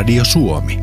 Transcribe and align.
Radio 0.00 0.24
Suomi. 0.24 0.80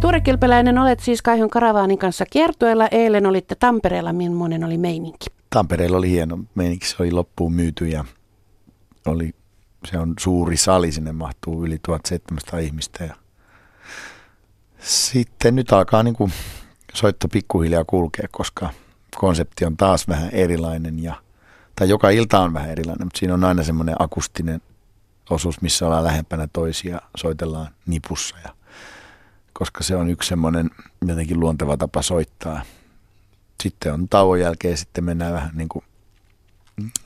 Tuure 0.00 0.20
Kilpeläinen, 0.20 0.78
olet 0.78 1.00
siis 1.00 1.22
Kaihon 1.22 1.50
Karavaanin 1.50 1.98
kanssa 1.98 2.24
kiertueella. 2.30 2.88
Eilen 2.88 3.26
olitte 3.26 3.54
Tampereella, 3.54 4.12
millainen 4.12 4.64
oli 4.64 4.78
meininki? 4.78 5.26
Tampereella 5.50 5.96
oli 5.96 6.10
hieno 6.10 6.38
meininki, 6.54 6.86
se 6.86 6.96
oli 7.00 7.12
loppuun 7.12 7.52
myyty 7.52 7.86
ja 7.86 8.04
oli, 9.06 9.34
se 9.90 9.98
on 9.98 10.14
suuri 10.18 10.56
sali, 10.56 10.92
sinne 10.92 11.12
mahtuu 11.12 11.64
yli 11.64 11.78
1700 11.82 12.58
ihmistä 12.58 13.04
ja 13.04 13.14
sitten 14.78 15.56
nyt 15.56 15.72
alkaa 15.72 16.02
niin 16.02 16.14
kuin 16.16 16.32
soitto 16.94 17.28
pikkuhiljaa 17.28 17.84
kulkea, 17.84 18.26
koska 18.30 18.70
konsepti 19.16 19.64
on 19.64 19.76
taas 19.76 20.08
vähän 20.08 20.30
erilainen 20.30 21.02
ja 21.02 21.14
tai 21.76 21.88
joka 21.88 22.10
ilta 22.10 22.40
on 22.40 22.54
vähän 22.54 22.70
erilainen, 22.70 23.06
mutta 23.06 23.18
siinä 23.18 23.34
on 23.34 23.44
aina 23.44 23.62
semmoinen 23.62 23.96
akustinen 23.98 24.60
osuus, 25.30 25.60
missä 25.60 25.86
ollaan 25.86 26.04
lähempänä 26.04 26.48
toisia, 26.52 27.00
soitellaan 27.16 27.68
nipussa 27.86 28.36
ja 28.44 28.54
koska 29.52 29.82
se 29.82 29.96
on 29.96 30.10
yksi 30.10 30.28
semmoinen 30.28 30.70
jotenkin 31.06 31.40
luonteva 31.40 31.76
tapa 31.76 32.02
soittaa. 32.02 32.62
Sitten 33.62 33.92
on 33.92 34.08
tauon 34.08 34.40
jälkeen, 34.40 34.76
sitten 34.76 35.04
mennään 35.04 35.32
vähän 35.32 35.50
niin 35.54 35.68
kuin 35.68 35.84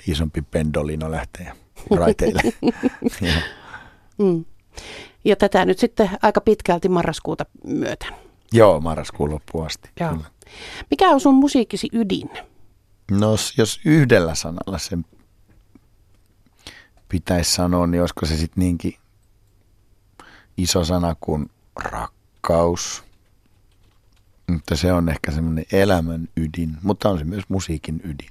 isompi 0.06 0.42
pendolino 0.42 1.10
lähtee 1.10 1.52
raiteille. 1.96 2.42
ja. 3.20 3.32
Mm. 4.18 4.44
ja 5.24 5.36
tätä 5.36 5.64
nyt 5.64 5.78
sitten 5.78 6.10
aika 6.22 6.40
pitkälti 6.40 6.88
marraskuuta 6.88 7.46
myöten. 7.66 8.14
Joo, 8.52 8.80
marraskuun 8.80 9.30
loppuun 9.30 9.66
asti. 9.66 9.90
Joo. 10.00 10.18
Mikä 10.90 11.08
on 11.08 11.20
sun 11.20 11.34
musiikkisi 11.34 11.88
ydin? 11.92 12.30
No 13.10 13.36
jos 13.58 13.80
yhdellä 13.84 14.34
sanalla 14.34 14.78
sen 14.78 15.04
pitäisi 17.12 17.54
sanoa, 17.54 17.86
niin 17.86 18.00
olisiko 18.00 18.26
se 18.26 18.36
sitten 18.36 18.60
niinkin 18.60 18.94
iso 20.56 20.84
sana 20.84 21.16
kuin 21.20 21.50
rakkaus. 21.76 23.04
Mutta 24.46 24.76
se 24.76 24.92
on 24.92 25.08
ehkä 25.08 25.32
semmoinen 25.32 25.64
elämän 25.72 26.28
ydin, 26.36 26.76
mutta 26.82 27.08
on 27.08 27.18
se 27.18 27.24
myös 27.24 27.44
musiikin 27.48 28.00
ydin. 28.04 28.30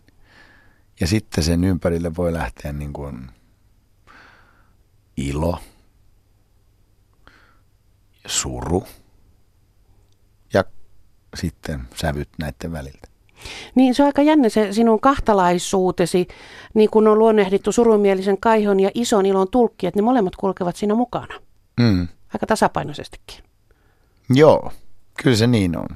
Ja 0.99 1.07
sitten 1.07 1.43
sen 1.43 1.63
ympärille 1.63 2.15
voi 2.15 2.33
lähteä 2.33 2.73
niin 2.73 2.93
kuin 2.93 3.31
ilo, 5.17 5.59
suru 8.25 8.87
ja 10.53 10.63
sitten 11.35 11.87
sävyt 11.95 12.29
näiden 12.37 12.71
väliltä. 12.71 13.10
Niin 13.75 13.95
se 13.95 14.03
on 14.03 14.07
aika 14.07 14.21
jännä 14.21 14.49
se 14.49 14.73
sinun 14.73 14.99
kahtalaisuutesi, 14.99 16.27
niin 16.73 16.89
kuin 16.89 17.07
on 17.07 17.19
luonnehdittu 17.19 17.71
surumielisen 17.71 18.37
kaihon 18.39 18.79
ja 18.79 18.91
ison 18.93 19.25
ilon 19.25 19.47
tulkki, 19.51 19.87
että 19.87 19.97
ne 19.97 20.01
molemmat 20.01 20.35
kulkevat 20.35 20.75
siinä 20.75 20.95
mukana. 20.95 21.35
Mm. 21.79 22.07
Aika 22.33 22.47
tasapainoisestikin. 22.47 23.43
Joo, 24.29 24.71
kyllä 25.23 25.37
se 25.37 25.47
niin 25.47 25.77
on. 25.77 25.87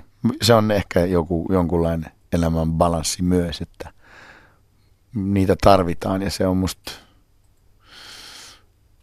Se 0.41 0.53
on 0.53 0.71
ehkä 0.71 1.05
joku, 1.05 1.45
jonkunlainen 1.49 2.11
elämän 2.33 2.71
balanssi 2.71 3.23
myös, 3.23 3.61
että 3.61 3.91
niitä 5.15 5.55
tarvitaan 5.63 6.21
ja 6.21 6.31
se 6.31 6.47
on 6.47 6.57
musta, 6.57 6.91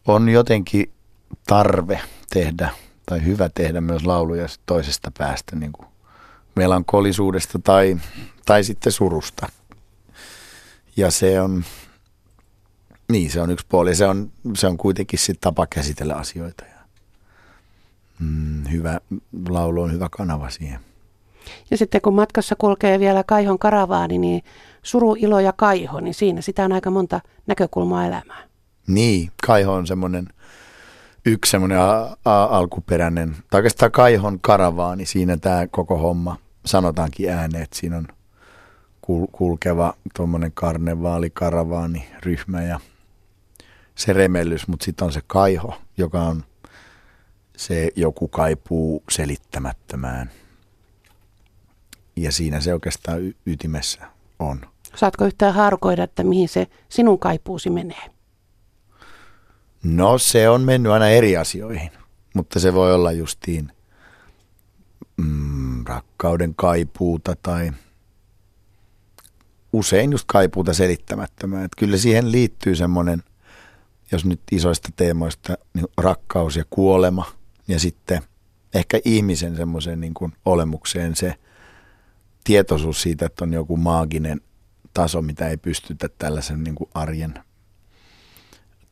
on 0.09 0.29
jotenkin 0.29 0.93
tarve 1.47 2.01
tehdä 2.31 2.71
tai 3.07 3.25
hyvä 3.25 3.51
tehdä 3.55 3.81
myös 3.81 4.07
lauluja 4.07 4.47
toisesta 4.67 5.13
päästä 5.19 5.57
niin 5.57 5.73
kuin 5.73 5.89
melankolisuudesta 6.57 7.59
tai, 7.59 7.97
tai 8.47 8.65
sitten 8.65 8.93
surusta. 8.93 9.49
Ja 10.97 11.11
se 11.11 11.41
on, 11.41 11.65
niin 13.11 13.31
se 13.31 13.41
on 13.41 13.51
yksi 13.51 13.67
puoli. 13.69 13.95
Se 13.95 14.07
on, 14.07 14.31
se 14.55 14.67
on 14.67 14.77
kuitenkin 14.77 15.19
sitten 15.19 15.41
tapa 15.41 15.67
käsitellä 15.67 16.15
asioita. 16.15 16.65
Ja, 16.65 16.81
mm, 18.19 18.69
hyvä 18.71 19.01
laulu 19.49 19.83
on 19.83 19.93
hyvä 19.93 20.09
kanava 20.11 20.51
siihen. 20.51 20.81
Ja 21.71 21.77
sitten 21.77 22.01
kun 22.01 22.15
matkassa 22.15 22.57
kulkee 22.59 22.99
vielä 23.01 23.25
Kaihon 23.25 23.59
karavaani, 23.59 24.19
niin 24.19 24.43
suru, 24.83 25.15
ilo 25.19 25.41
ja 25.41 25.53
kaiho, 25.53 26.01
niin 26.01 26.15
siinä 26.15 26.41
sitä 26.41 26.65
on 26.65 26.73
aika 26.73 26.91
monta 26.91 27.21
näkökulmaa 27.47 28.07
elämään. 28.07 28.49
Niin, 28.87 29.31
kaiho 29.47 29.73
on 29.73 29.87
semmoinen 29.87 30.29
yksi 31.27 31.51
semmoinen 31.51 31.81
a- 31.81 32.17
a- 32.25 32.45
alkuperäinen, 32.45 33.37
tai 33.51 33.59
oikeastaan 33.59 33.93
Kaihon 33.93 34.41
karavaani, 34.41 35.07
siinä 35.07 35.37
tämä 35.37 35.67
koko 35.67 35.99
homma 35.99 36.37
sanotaankin 36.67 37.31
ääneen, 37.31 37.63
että 37.63 37.79
siinä 37.79 37.97
on 37.97 38.09
kul- 39.07 39.29
kulkeva 39.33 39.95
tuommoinen 40.17 40.53
karnevaali, 40.55 41.31
karavaani, 41.31 42.09
ryhmä 42.23 42.63
ja 42.63 42.81
se 43.95 44.13
remellys, 44.13 44.69
mutta 44.69 44.85
sitten 44.85 45.05
on 45.05 45.13
se 45.13 45.21
kaiho, 45.27 45.75
joka 45.97 46.23
on 46.23 46.45
se 47.57 47.89
joku 47.97 48.29
kaipuu 48.29 49.03
selittämättömään. 49.11 50.31
Ja 52.17 52.33
siinä 52.33 52.61
se 52.61 52.75
oikeastaan 52.75 53.21
y- 53.21 53.35
ytimessä 53.47 54.07
on. 54.39 54.61
Saatko 54.95 55.25
yhtään 55.25 55.55
haarukoida, 55.55 56.05
että 56.05 56.25
mihin 56.25 56.49
se 56.49 56.67
sinun 56.89 57.19
kaipuusi 57.19 57.71
menee? 57.71 58.11
No 59.83 60.19
se 60.19 60.49
on 60.49 60.61
mennyt 60.61 60.93
aina 60.93 61.09
eri 61.09 61.37
asioihin, 61.37 61.91
mutta 62.35 62.61
se 62.61 62.75
voi 62.75 62.95
olla 62.95 63.13
justiin 63.13 63.73
mm, 65.17 65.85
rakkauden 65.85 66.55
kaipuuta 66.55 67.37
tai 67.43 67.71
usein 69.73 70.13
just 70.13 70.25
kaipuuta 70.27 70.75
selittämättömään. 70.75 71.65
Että 71.65 71.77
kyllä 71.79 71.97
siihen 71.97 72.33
liittyy 72.33 72.77
semmoinen, 72.77 73.23
jos 74.13 74.25
nyt 74.25 74.41
isoista 74.53 74.89
teemoista, 74.97 75.55
niin 75.75 75.87
rakkaus 75.97 76.57
ja 76.57 76.65
kuolema 76.71 77.33
ja 77.69 77.79
sitten 77.79 78.23
ehkä 78.75 79.01
ihmisen 79.05 79.57
semmoiseen 79.57 80.01
niin 80.01 80.15
kuin 80.15 80.33
olemukseen 80.45 81.17
se 81.17 81.35
tietoisuus 82.45 83.03
siitä, 83.03 83.27
että 83.27 83.45
on 83.45 83.53
joku 83.53 83.77
maaginen 83.77 84.41
taso, 84.95 85.23
mitä 85.23 85.49
ei 85.49 85.57
pystytä 85.57 86.09
tällaisen 86.19 86.65
niin 86.65 86.75
kuin 86.75 86.91
arjen 86.95 87.35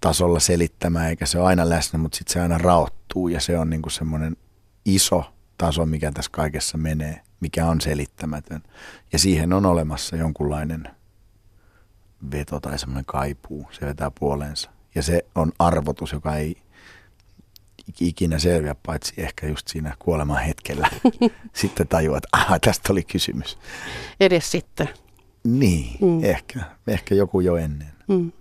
tasolla 0.01 0.41
selittämään, 0.41 1.09
eikä 1.09 1.27
se 1.27 1.39
ole 1.39 1.47
aina 1.47 1.69
läsnä, 1.69 1.99
mutta 1.99 2.19
sitten 2.19 2.33
se 2.33 2.41
aina 2.41 2.59
raottuu 2.59 3.29
ja 3.29 3.41
se 3.41 3.59
on 3.59 3.71
niin 3.71 3.83
kuin 3.83 3.93
semmoinen 3.93 4.37
iso 4.85 5.25
taso, 5.59 5.87
mikä 5.87 6.13
tässä 6.13 6.31
kaikessa 6.31 6.79
menee, 6.79 7.21
mikä 7.41 7.67
on 7.67 7.81
selittämätön. 7.81 8.63
Ja 9.13 9.19
siihen 9.19 9.53
on 9.53 9.67
olemassa 9.67 10.17
jonkunlainen 10.17 10.89
veto 12.33 12.61
tai 12.61 12.79
semmoinen 12.79 13.05
kaipuu, 13.05 13.69
se 13.71 13.87
vetää 13.87 14.11
puoleensa. 14.21 14.71
Ja 14.95 15.03
se 15.03 15.25
on 15.35 15.53
arvotus, 15.59 16.13
joka 16.13 16.37
ei 16.37 16.57
ikinä 18.01 18.39
selviä, 18.39 18.75
paitsi 18.87 19.15
ehkä 19.17 19.47
just 19.47 19.69
siinä 19.69 19.97
kuoleman 19.99 20.43
hetkellä. 20.43 20.89
sitten 21.61 21.89
tajuaa, 21.89 22.19
että 22.19 22.29
aha, 22.33 22.59
tästä 22.59 22.93
oli 22.93 23.03
kysymys. 23.03 23.59
Edes 24.21 24.51
sitten. 24.51 24.89
Niin, 25.45 25.97
mm. 26.01 26.25
ehkä, 26.25 26.61
ehkä 26.87 27.15
joku 27.15 27.41
jo 27.41 27.57
ennen. 27.57 27.93
Mm. 28.09 28.33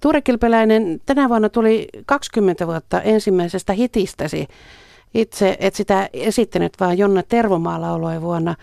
Tuure 0.00 0.22
Kilpeläinen, 0.22 1.00
tänä 1.06 1.28
vuonna 1.28 1.48
tuli 1.48 1.88
20 2.06 2.66
vuotta 2.66 3.02
ensimmäisestä 3.02 3.72
hitistäsi. 3.72 4.48
Itse 5.14 5.56
et 5.60 5.74
sitä 5.74 6.08
esittänyt, 6.12 6.72
vaan 6.80 6.98
Jonna 6.98 7.22
Tervomaa 7.22 7.80
lauloi 7.80 8.20
vuonna 8.20 8.54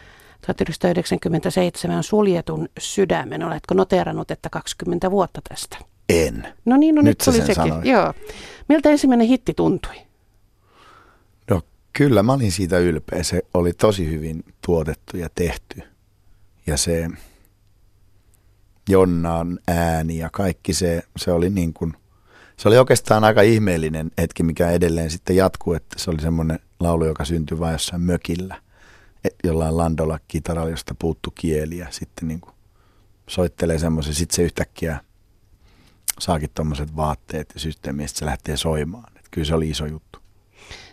1997 0.46 2.04
suljetun 2.04 2.70
sydämen. 2.80 3.44
Oletko 3.44 3.74
noteerannut, 3.74 4.32
että 4.32 4.50
20 4.50 5.12
vuotta 5.12 5.42
tästä? 5.50 5.78
En. 6.10 6.48
No 6.66 6.78
niin, 6.78 6.96
no 6.96 7.02
nyt, 7.02 7.10
Nyt 7.10 7.18
tuli 7.26 7.38
sen 7.38 7.46
sekin. 7.46 7.64
sanoit. 7.64 7.86
Joo. 7.86 8.14
Miltä 8.70 8.90
ensimmäinen 8.90 9.28
hitti 9.28 9.54
tuntui? 9.54 9.96
No 11.50 11.62
kyllä 11.94 12.24
mä 12.24 12.34
olin 12.34 12.52
siitä 12.52 12.78
ylpeä. 12.78 13.24
Se 13.24 13.42
oli 13.54 13.74
tosi 13.74 14.12
hyvin 14.12 14.44
tuotettu 14.66 15.18
ja 15.18 15.30
tehty. 15.36 15.82
Ja 16.68 16.78
se 16.78 17.10
Jonnan 18.90 19.60
ääni 19.68 20.18
ja 20.18 20.30
kaikki 20.32 20.74
se, 20.74 21.04
se 21.18 21.32
oli 21.32 21.50
niin 21.50 21.74
kuin, 21.74 21.94
se 22.58 22.68
oli 22.68 22.78
oikeastaan 22.78 23.24
aika 23.24 23.42
ihmeellinen 23.42 24.12
hetki, 24.18 24.44
mikä 24.44 24.70
edelleen 24.72 25.12
sitten 25.12 25.36
jatkuu, 25.36 25.74
että 25.74 26.00
se 26.00 26.12
oli 26.12 26.22
semmoinen 26.22 26.60
laulu, 26.80 27.06
joka 27.06 27.26
syntyi 27.26 27.60
vain 27.60 27.74
jossain 27.74 28.02
mökillä, 28.02 28.62
et- 29.24 29.36
jollain 29.44 29.78
landolla 29.78 30.20
kitaralla, 30.28 30.70
josta 30.70 30.96
puuttu 31.00 31.32
kieli 31.36 31.78
ja 31.78 31.88
sitten 31.90 32.28
niin 32.28 32.42
kuin 32.42 32.54
soittelee 33.30 33.80
semmoisen, 33.80 34.14
sitten 34.14 34.36
se 34.36 34.42
yhtäkkiä 34.44 35.00
saakin 36.20 36.50
tuommoiset 36.56 36.96
vaatteet 36.96 37.52
ja 37.54 37.60
systeemi, 37.60 38.04
ja 38.04 38.08
se 38.08 38.26
lähtee 38.26 38.58
soimaan. 38.58 39.14
Et 39.18 39.26
kyllä 39.32 39.46
se 39.46 39.56
oli 39.56 39.70
iso 39.70 39.86
juttu. 39.86 40.20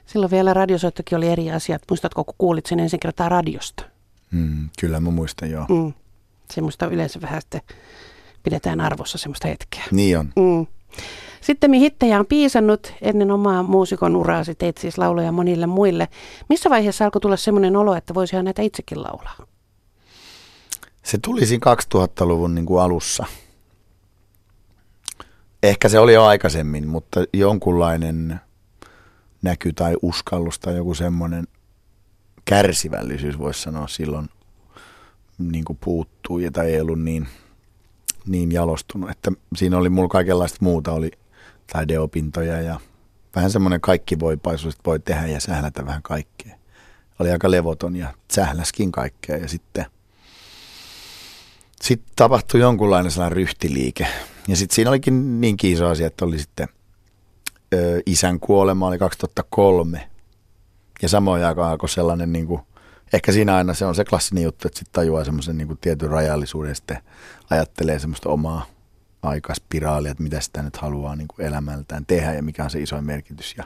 Silloin 0.06 0.31
vielä 0.31 0.54
radiosoittokin 0.54 1.19
oli 1.19 1.28
eri 1.28 1.50
asiat. 1.50 1.82
Muistatko, 1.90 2.25
kun 2.25 2.34
kuulit 2.38 2.66
sen 2.66 2.81
ensin 2.81 3.00
kertaa 3.00 3.28
radiosta? 3.28 3.84
Mm, 4.31 4.69
kyllä 4.81 5.00
mä 5.00 5.10
muistan 5.10 5.50
joo. 5.50 5.66
Mm. 5.69 5.92
Semmoista 6.50 6.86
yleensä 6.86 7.20
vähän 7.20 7.40
sitten 7.40 7.60
pidetään 8.42 8.81
arvossa 8.81 9.19
semmoista 9.19 9.48
hetkeä. 9.48 9.84
Niin 9.90 10.19
on. 10.19 10.26
Mm. 10.36 10.66
Sitten 11.42 11.72
hittejä 11.72 12.18
on 12.18 12.26
piisannut 12.26 12.92
ennen 13.02 13.30
omaa 13.30 13.62
muusikon 13.62 14.16
uraasi, 14.16 14.54
teit 14.54 14.78
siis 14.78 14.98
lauloja 14.98 15.32
monille 15.32 15.66
muille. 15.66 16.08
Missä 16.48 16.70
vaiheessa 16.70 17.04
alkoi 17.04 17.20
tulla 17.20 17.36
semmoinen 17.36 17.76
olo, 17.76 17.94
että 17.94 18.14
voisihan 18.14 18.44
näitä 18.44 18.62
itsekin 18.62 19.02
laulaa? 19.02 19.46
Se 21.02 21.18
tuli 21.18 21.46
siinä 21.46 21.74
2000-luvun 21.94 22.54
niin 22.54 22.66
kuin 22.66 22.82
alussa. 22.82 23.26
Ehkä 25.62 25.88
se 25.88 25.98
oli 25.98 26.14
jo 26.14 26.24
aikaisemmin, 26.24 26.88
mutta 26.88 27.24
jonkunlainen 27.32 28.40
näky 29.42 29.72
tai 29.72 29.96
uskallus 30.02 30.58
tai 30.58 30.76
joku 30.76 30.94
semmoinen 30.94 31.46
kärsivällisyys, 32.44 33.38
voisi 33.38 33.62
sanoa 33.62 33.88
silloin 33.88 34.28
niin 35.38 35.64
kuin 35.64 35.78
puuttuu 35.84 36.40
tai 36.52 36.72
ei 36.72 36.80
ollut 36.80 37.00
niin, 37.00 37.28
niin 38.26 38.52
jalostunut. 38.52 39.10
Että 39.10 39.32
siinä 39.56 39.78
oli 39.78 39.88
mulla 39.88 40.08
kaikenlaista 40.08 40.58
muuta, 40.60 40.92
oli 40.92 41.10
taideopintoja 41.72 42.60
ja 42.60 42.80
vähän 43.36 43.50
semmoinen 43.50 43.80
kaikki 43.80 44.20
voi 44.20 44.36
paisuus, 44.36 44.78
voi 44.86 45.00
tehdä 45.00 45.26
ja 45.26 45.40
sählätä 45.40 45.86
vähän 45.86 46.02
kaikkea. 46.02 46.56
Oli 47.19 47.30
aika 47.30 47.50
levoton 47.50 47.96
ja 47.96 48.14
sähläskin 48.32 48.92
kaikkea 48.92 49.36
ja 49.36 49.48
sitten 49.48 49.86
sitten 51.82 52.12
tapahtui 52.16 52.60
jonkunlainen 52.60 53.12
sellainen 53.12 53.36
ryhtiliike. 53.36 54.06
Ja 54.48 54.56
sitten 54.56 54.74
siinä 54.74 54.90
olikin 54.90 55.40
niin 55.40 55.56
iso 55.62 55.88
asia, 55.88 56.06
että 56.06 56.24
oli 56.24 56.38
sitten 56.38 56.69
ö, 57.74 58.00
isän 58.06 58.40
kuolema 58.40 58.86
oli 58.86 58.98
2003. 58.98 60.08
Ja 61.02 61.08
samoin 61.08 61.44
aikaan 61.44 61.70
alkoi 61.70 61.88
sellainen, 61.88 62.32
niin 62.32 62.46
kuin, 62.46 62.60
ehkä 63.12 63.32
siinä 63.32 63.56
aina 63.56 63.74
se 63.74 63.86
on 63.86 63.94
se 63.94 64.04
klassinen 64.04 64.44
juttu, 64.44 64.69
että 64.69 64.78
sitten 64.78 64.92
tajuaa 64.92 65.24
semmoisen 65.24 65.58
niin 65.58 65.78
tietyn 65.80 66.10
rajallisuuden 66.10 66.69
ja 66.69 66.74
sitten 66.74 66.98
ajattelee 67.50 67.98
semmoista 67.98 68.28
omaa 68.28 68.66
aikaspiraalia, 69.22 70.10
että 70.10 70.22
mitä 70.22 70.40
sitä 70.40 70.62
nyt 70.62 70.76
haluaa 70.76 71.16
niin 71.16 71.28
kuin 71.28 71.46
elämältään 71.46 72.06
tehdä 72.06 72.34
ja 72.34 72.42
mikä 72.42 72.64
on 72.64 72.70
se 72.70 72.80
isoin 72.80 73.04
merkitys. 73.04 73.54
Ja 73.58 73.64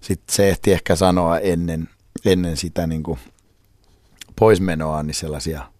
sitten 0.00 0.34
se 0.34 0.48
ehti 0.48 0.72
ehkä 0.72 0.96
sanoa 0.96 1.38
ennen, 1.38 1.88
ennen 2.24 2.56
sitä 2.56 2.86
niin 2.86 3.02
kuin 3.02 3.18
poismenoa 4.36 5.02
niin 5.02 5.14
sellaisia 5.14 5.72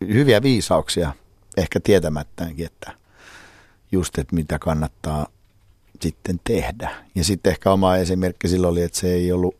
hyviä 0.00 0.42
viisauksia, 0.42 1.12
ehkä 1.56 1.80
tietämättäänkin, 1.80 2.66
että 2.66 2.92
just, 3.92 4.18
että 4.18 4.34
mitä 4.34 4.58
kannattaa 4.58 5.26
sitten 6.00 6.40
tehdä. 6.44 6.90
Ja 7.14 7.24
sitten 7.24 7.50
ehkä 7.50 7.72
oma 7.72 7.96
esimerkki 7.96 8.48
silloin 8.48 8.72
oli, 8.72 8.82
että 8.82 8.98
se 8.98 9.12
ei 9.14 9.32
ollut 9.32 9.56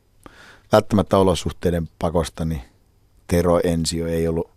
välttämättä 0.72 1.18
olosuhteiden 1.18 1.88
pakosta, 1.98 2.44
niin 2.44 2.62
Tero 3.26 3.60
Ensio 3.64 4.06
ei 4.06 4.28
ollut 4.28 4.50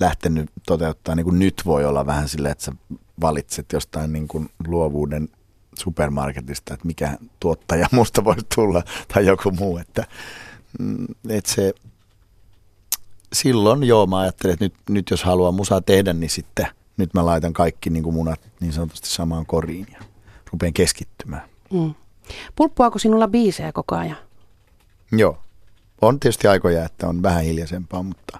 lähtenyt 0.00 0.50
toteuttaa, 0.66 1.14
niin 1.14 1.24
kuin 1.24 1.38
nyt 1.38 1.62
voi 1.64 1.84
olla 1.84 2.06
vähän 2.06 2.28
silleen, 2.28 2.52
että 2.52 2.64
sä 2.64 2.72
valitset 3.20 3.72
jostain 3.72 4.12
niin 4.12 4.28
kuin 4.28 4.48
luovuuden 4.66 5.28
supermarketista, 5.78 6.74
että 6.74 6.86
mikä 6.86 7.18
tuottaja 7.40 7.88
musta 7.92 8.24
voisi 8.24 8.46
tulla 8.54 8.82
tai 9.14 9.26
joku 9.26 9.50
muu, 9.50 9.78
että, 9.78 10.06
mm, 10.78 11.06
että 11.28 11.50
se 11.50 11.74
silloin 13.32 13.84
joo, 13.84 14.06
mä 14.06 14.18
ajattelin, 14.18 14.52
että 14.54 14.64
nyt, 14.64 14.74
nyt 14.88 15.10
jos 15.10 15.24
haluaa 15.24 15.52
musaa 15.52 15.80
tehdä, 15.80 16.12
niin 16.12 16.30
sitten 16.30 16.66
nyt 16.96 17.14
mä 17.14 17.26
laitan 17.26 17.52
kaikki 17.52 17.90
niin 17.90 18.02
kuin 18.02 18.14
munat 18.14 18.40
niin 18.60 18.72
sanotusti 18.72 19.08
samaan 19.08 19.46
koriin 19.46 19.86
ja 19.92 19.98
rupean 20.52 20.72
keskittymään. 20.72 21.42
Mm. 21.72 21.94
Pulppuako 22.56 22.98
sinulla 22.98 23.28
biisejä 23.28 23.72
koko 23.72 23.96
ajan? 23.96 24.16
Joo. 25.12 25.38
On 26.02 26.20
tietysti 26.20 26.48
aikoja, 26.48 26.84
että 26.84 27.08
on 27.08 27.22
vähän 27.22 27.44
hiljaisempaa, 27.44 28.02
mutta 28.02 28.38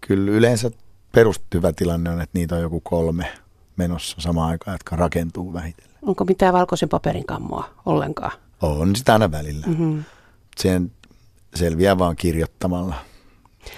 kyllä 0.00 0.32
yleensä 0.32 0.70
perustyvä 1.12 1.72
tilanne 1.72 2.10
on, 2.10 2.20
että 2.20 2.38
niitä 2.38 2.54
on 2.54 2.60
joku 2.60 2.80
kolme 2.80 3.32
menossa 3.76 4.20
samaan 4.20 4.50
aikaan, 4.50 4.74
jotka 4.74 4.96
rakentuu 4.96 5.52
vähitellen. 5.52 5.96
Onko 6.02 6.24
mitään 6.24 6.54
valkoisen 6.54 6.88
paperin 6.88 7.26
kammoa 7.26 7.70
ollenkaan? 7.86 8.32
On 8.62 8.96
sitä 8.96 9.12
aina 9.12 9.30
välillä. 9.30 9.66
Mm-hmm. 9.66 10.04
Sen 10.56 10.92
selviää 11.54 11.98
vaan 11.98 12.16
kirjoittamalla 12.16 12.94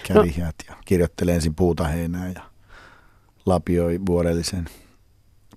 kärihät 0.02 0.54
no. 0.68 0.74
ja 0.74 0.82
kirjoittelee 0.84 1.34
ensin 1.34 1.54
puutaheinää 1.54 2.28
ja 2.28 2.40
lapioi 3.46 4.00
vuodellisen 4.06 4.64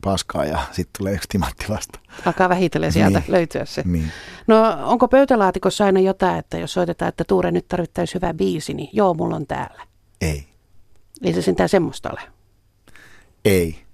paskaa 0.01 0.45
ja 0.45 0.59
sitten 0.71 0.97
tulee 0.97 1.13
yksi 1.13 1.29
timantti 1.29 1.65
vasta. 1.69 1.99
Alkaa 2.25 2.49
vähitellen 2.49 2.91
sieltä 2.91 3.19
niin. 3.19 3.31
löytyä 3.31 3.65
se. 3.65 3.83
Niin. 3.85 4.11
No 4.47 4.77
onko 4.83 5.07
pöytälaatikossa 5.07 5.85
aina 5.85 5.99
jotain, 5.99 6.39
että 6.39 6.57
jos 6.57 6.73
soitetaan, 6.73 7.09
että 7.09 7.23
Tuure 7.27 7.51
nyt 7.51 7.67
tarvittaisi 7.67 8.15
hyvä 8.15 8.33
biisi, 8.33 8.73
niin 8.73 8.89
joo, 8.93 9.13
mulla 9.13 9.35
on 9.35 9.47
täällä. 9.47 9.81
Ei. 10.21 10.47
Ei 11.21 11.33
se 11.33 11.41
sentään 11.41 11.69
semmoista 11.69 12.09
ole. 12.11 12.21
Ei. 13.45 13.86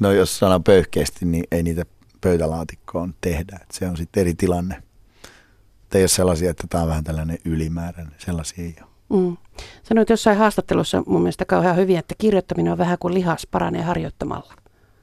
No 0.00 0.12
jos 0.12 0.38
sanan 0.38 0.64
pöyhkeästi, 0.64 1.24
niin 1.24 1.44
ei 1.50 1.62
niitä 1.62 1.86
pöytälaatikkoon 2.20 3.14
tehdä. 3.20 3.58
Et 3.62 3.70
se 3.70 3.88
on 3.88 3.96
sitten 3.96 4.20
eri 4.20 4.34
tilanne. 4.34 4.82
Ei 5.94 6.02
ole 6.02 6.08
sellaisia, 6.08 6.50
että 6.50 6.66
tämä 6.70 6.82
on 6.82 6.88
vähän 6.88 7.04
tällainen 7.04 7.38
ylimääräinen. 7.44 8.14
Sellaisia 8.18 8.64
ei 8.64 8.76
ole. 8.80 9.20
Mm. 9.20 9.36
Sanoit 9.82 10.10
jossain 10.10 10.38
haastattelussa 10.38 11.02
mun 11.06 11.22
mielestä 11.22 11.44
kauhean 11.44 11.76
hyvin, 11.76 11.98
että 11.98 12.14
kirjoittaminen 12.18 12.72
on 12.72 12.78
vähän 12.78 12.98
kuin 13.00 13.14
lihas 13.14 13.46
paranee 13.50 13.82
harjoittamalla. 13.82 14.54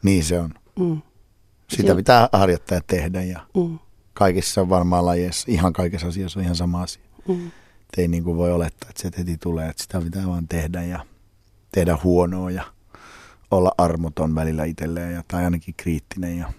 Niin 0.03 0.23
se 0.23 0.39
on. 0.39 0.53
Mm. 0.79 1.01
Sitä 1.69 1.83
Siin... 1.83 1.97
pitää 1.97 2.29
harjoittaa 2.31 2.77
ja 2.77 2.81
tehdä 2.87 3.23
ja 3.23 3.39
mm. 3.55 3.79
kaikissa 4.13 4.69
varmaan 4.69 5.05
lajeissa, 5.05 5.51
ihan 5.51 5.73
kaikissa 5.73 6.07
asioissa 6.07 6.39
on 6.39 6.43
ihan 6.43 6.55
sama 6.55 6.81
asia. 6.81 7.03
Mm. 7.27 7.51
ei 7.97 8.07
niin 8.07 8.23
kuin 8.23 8.37
voi 8.37 8.51
olettaa, 8.51 8.89
että 8.89 9.01
se 9.01 9.11
heti 9.17 9.37
tulee, 9.37 9.69
että 9.69 9.83
sitä 9.83 10.01
pitää 10.01 10.27
vaan 10.27 10.47
tehdä 10.47 10.83
ja 10.83 11.05
tehdä 11.71 11.97
huonoa 12.03 12.51
ja 12.51 12.63
olla 13.57 13.71
armoton 13.77 14.35
välillä 14.35 14.63
itselleen 14.63 15.13
ja, 15.13 15.23
tai 15.27 15.43
ainakin 15.43 15.73
kriittinen 15.77 16.37
ja 16.37 16.53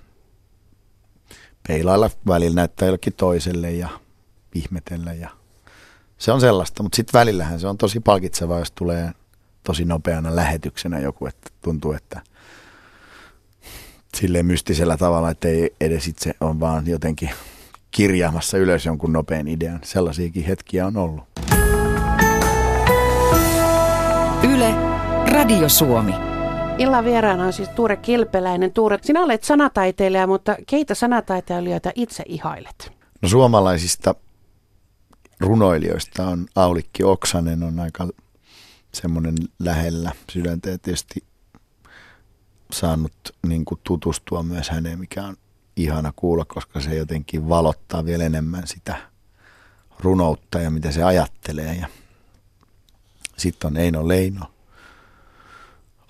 peilailla 1.68 2.10
välillä 2.26 2.54
näyttää 2.54 2.86
jollekin 2.86 3.12
toiselle 3.12 3.72
ja 3.72 3.88
ihmetellä 4.54 5.12
ja 5.12 5.30
se 6.18 6.32
on 6.32 6.40
sellaista, 6.40 6.82
mutta 6.82 6.96
sitten 6.96 7.18
välillähän 7.18 7.60
se 7.60 7.66
on 7.66 7.78
tosi 7.78 8.00
palkitsevaa, 8.00 8.58
jos 8.58 8.70
tulee 8.72 9.12
tosi 9.62 9.84
nopeana 9.84 10.36
lähetyksenä 10.36 10.98
joku, 10.98 11.26
että 11.26 11.50
tuntuu, 11.62 11.92
että 11.92 12.20
silleen 14.16 14.46
mystisellä 14.46 14.96
tavalla, 14.96 15.30
että 15.30 15.48
ei 15.48 15.74
edes 15.80 16.08
itse 16.08 16.34
on 16.40 16.60
vaan 16.60 16.86
jotenkin 16.86 17.30
kirjaamassa 17.90 18.58
ylös 18.58 18.86
jonkun 18.86 19.12
nopean 19.12 19.48
idean. 19.48 19.80
Sellaisiakin 19.84 20.44
hetkiä 20.44 20.86
on 20.86 20.96
ollut. 20.96 21.24
Yle, 24.42 24.74
Radio 25.32 25.68
Suomi. 25.68 26.23
Illan 26.78 27.04
vieraana 27.04 27.44
on 27.44 27.52
siis 27.52 27.68
Tuure 27.68 27.96
Kilpeläinen. 27.96 28.72
Tuure, 28.72 28.98
sinä 29.02 29.20
olet 29.20 29.44
sanataiteilija, 29.44 30.26
mutta 30.26 30.56
keitä 30.66 30.94
sanataiteilijoita 30.94 31.92
itse 31.94 32.22
ihailet? 32.26 32.92
No 33.22 33.28
suomalaisista 33.28 34.14
runoilijoista 35.40 36.28
on 36.28 36.46
Aulikki 36.56 37.04
Oksanen 37.04 37.62
on 37.62 37.80
aika 37.80 38.08
semmoinen 38.92 39.34
lähellä 39.58 40.12
sydäntä 40.32 40.70
ja 40.70 40.78
tietysti 40.78 41.24
saanut 42.72 43.12
niin 43.46 43.64
kuin 43.64 43.80
tutustua 43.84 44.42
myös 44.42 44.70
häneen, 44.70 44.98
mikä 44.98 45.24
on 45.24 45.36
ihana 45.76 46.12
kuulla, 46.16 46.44
koska 46.44 46.80
se 46.80 46.94
jotenkin 46.94 47.48
valottaa 47.48 48.04
vielä 48.04 48.24
enemmän 48.24 48.66
sitä 48.66 48.96
runoutta 50.00 50.60
ja 50.60 50.70
mitä 50.70 50.90
se 50.90 51.02
ajattelee. 51.02 51.74
Ja 51.74 51.86
sitten 53.36 53.68
on 53.68 53.76
Eino 53.76 54.08
Leino, 54.08 54.46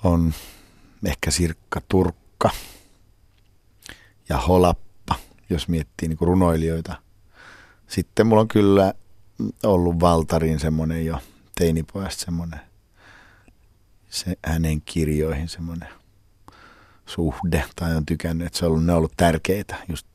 on 0.04 0.35
ehkä 1.06 1.30
Sirkka 1.30 1.80
Turkka 1.88 2.50
ja 4.28 4.38
Holappa, 4.38 5.14
jos 5.50 5.68
miettii 5.68 6.08
niin 6.08 6.18
runoilijoita. 6.20 7.02
Sitten 7.88 8.26
mulla 8.26 8.40
on 8.40 8.49
kyllä 8.49 8.94
ollut 9.62 10.00
Valtarin 10.00 10.61
semmoinen 10.61 11.06
jo 11.06 11.18
teinipojasta 11.58 12.25
semmoinen, 12.25 12.61
se 14.11 14.38
hänen 14.46 14.80
kirjoihin 14.80 15.49
semmoinen 15.49 15.88
suhde, 17.06 17.64
tai 17.76 17.96
on 17.96 18.06
tykännyt, 18.06 18.46
että 18.46 18.58
se 18.58 18.66
on 18.66 18.73
ollut, 18.73 18.84
ne 18.84 18.92
on 18.92 18.99
ollut 18.99 19.12
tärkeitä, 19.16 19.76
just 19.88 20.06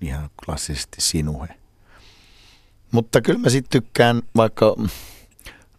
ihan 0.00 0.30
klassisesti 0.44 0.96
sinuhe. 1.00 1.48
Mutta 2.92 3.20
kyllä 3.20 3.38
mä 3.38 3.50
sitten 3.50 3.82
tykkään, 3.82 4.22
vaikka 4.36 4.76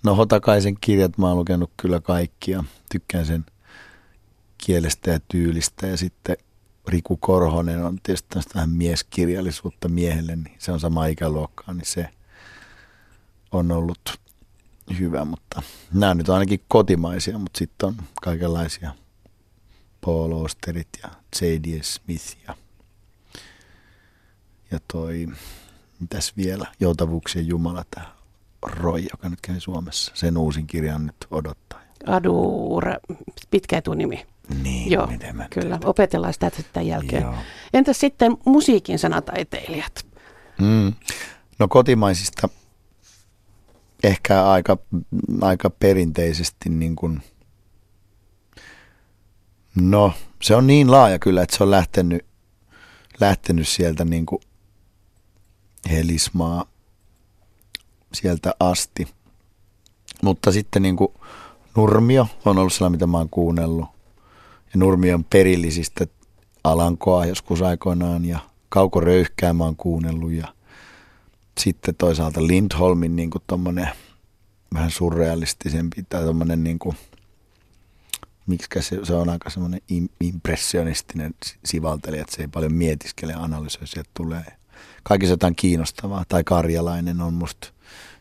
no 0.03 0.15
Hotakaisen 0.15 0.77
kirjat 0.81 1.17
mä 1.17 1.27
oon 1.27 1.37
lukenut 1.37 1.71
kyllä 1.77 1.99
kaikkia, 1.99 2.63
tykkään 2.91 3.25
sen 3.25 3.45
kielestä 4.65 5.11
ja 5.11 5.19
tyylistä 5.19 5.87
ja 5.87 5.97
sitten 5.97 6.37
Riku 6.87 7.17
Korhonen 7.17 7.85
on 7.85 7.99
tietysti 8.03 8.39
vähän 8.55 8.69
mieskirjallisuutta 8.69 9.89
miehelle, 9.89 10.35
niin 10.35 10.55
se 10.59 10.71
on 10.71 10.79
sama 10.79 11.05
ikäluokkaa, 11.05 11.73
niin 11.73 11.85
se– 11.85 12.09
on 13.51 13.71
ollut 13.71 14.19
hyvä, 14.99 15.25
mutta 15.25 15.61
nämä 15.93 16.13
nyt 16.13 16.29
on 16.29 16.35
ainakin 16.35 16.63
kotimaisia, 16.67 17.37
mutta 17.37 17.57
sitten 17.57 17.87
on 17.87 17.95
kaikenlaisia 18.21 18.95
Paul 20.05 20.31
Osterit 20.31 20.87
ja 21.03 21.09
J.D. 21.41 21.83
Smith 21.83 22.37
ja, 22.47 22.57
ja 24.71 24.79
toi, 24.91 25.27
mitäs 25.99 26.37
vielä, 26.37 26.65
Joutavuuksien 26.79 27.47
Jumala, 27.47 27.85
tämä 27.91 28.15
Roy, 28.65 28.99
joka 29.11 29.29
nyt 29.29 29.41
käy 29.41 29.59
Suomessa. 29.59 30.11
Sen 30.15 30.37
uusin 30.37 30.67
kirjan 30.67 31.05
nyt 31.05 31.27
odottaa. 31.31 31.80
Adur, 32.07 32.85
pitkä 33.51 33.77
etunimi. 33.77 34.25
Niin, 34.63 34.91
Joo, 34.91 35.07
miten 35.07 35.35
mä 35.35 35.47
kyllä. 35.49 35.77
Tiedän. 35.77 35.89
Opetellaan 35.89 36.33
sitä 36.33 36.51
tämän 36.73 36.87
jälkeen. 36.87 37.23
Joo. 37.23 37.35
Entäs 37.73 37.99
sitten 37.99 38.37
musiikin 38.45 38.99
sanataiteilijat? 38.99 40.05
Mm. 40.61 40.93
No 41.59 41.67
kotimaisista 41.67 42.49
ehkä 44.03 44.45
aika, 44.45 44.77
aika 45.41 45.69
perinteisesti 45.69 46.69
niin 46.69 46.95
kuin, 46.95 47.21
no 49.75 50.13
se 50.41 50.55
on 50.55 50.67
niin 50.67 50.91
laaja 50.91 51.19
kyllä, 51.19 51.41
että 51.41 51.57
se 51.57 51.63
on 51.63 51.71
lähtenyt, 51.71 52.25
lähtenyt 53.19 53.67
sieltä 53.67 54.05
niin 54.05 54.25
kuin 54.25 54.41
Helismaa 55.91 56.65
sieltä 58.13 58.53
asti. 58.59 59.07
Mutta 60.23 60.51
sitten 60.51 60.81
niin 60.81 60.95
kuin 60.95 61.13
Nurmio 61.75 62.27
on 62.45 62.57
ollut 62.57 62.73
sellainen, 62.73 62.95
mitä 62.97 63.07
mä 63.07 63.17
oon 63.17 63.29
kuunnellut. 63.29 63.85
Ja 64.73 64.77
Nurmion 64.77 65.23
perillisistä 65.23 66.05
Alankoa 66.63 67.25
joskus 67.25 67.61
aikoinaan 67.61 68.25
ja 68.25 68.39
Kauko 68.69 68.99
Röyhkää 68.99 69.53
mä 69.53 69.63
oon 69.63 69.75
kuunnellut 69.75 70.31
ja 70.31 70.47
sitten 71.59 71.95
toisaalta 71.95 72.47
Lindholmin 72.47 73.15
niin 73.15 73.29
kuin 73.29 73.43
vähän 74.73 74.91
surrealistisempi 74.91 76.03
tai 76.09 76.23
tommonen 76.23 76.63
niin 76.63 76.79
kuin, 76.79 76.95
miksi 78.47 78.69
se, 78.79 78.99
se 79.03 79.13
on 79.13 79.29
aika 79.29 79.49
semmoinen 79.49 79.81
impressionistinen 80.19 81.33
sivaltelija, 81.65 82.21
että 82.21 82.35
se 82.35 82.41
ei 82.41 82.47
paljon 82.47 82.73
mietiskele 82.73 83.31
ja 83.31 83.39
analysoi, 83.39 83.87
sieltä 83.87 84.09
tulee 84.13 84.45
kaikissa 85.03 85.33
jotain 85.33 85.55
kiinnostavaa. 85.55 86.25
Tai 86.27 86.43
Karjalainen 86.43 87.21
on 87.21 87.33
musta 87.33 87.67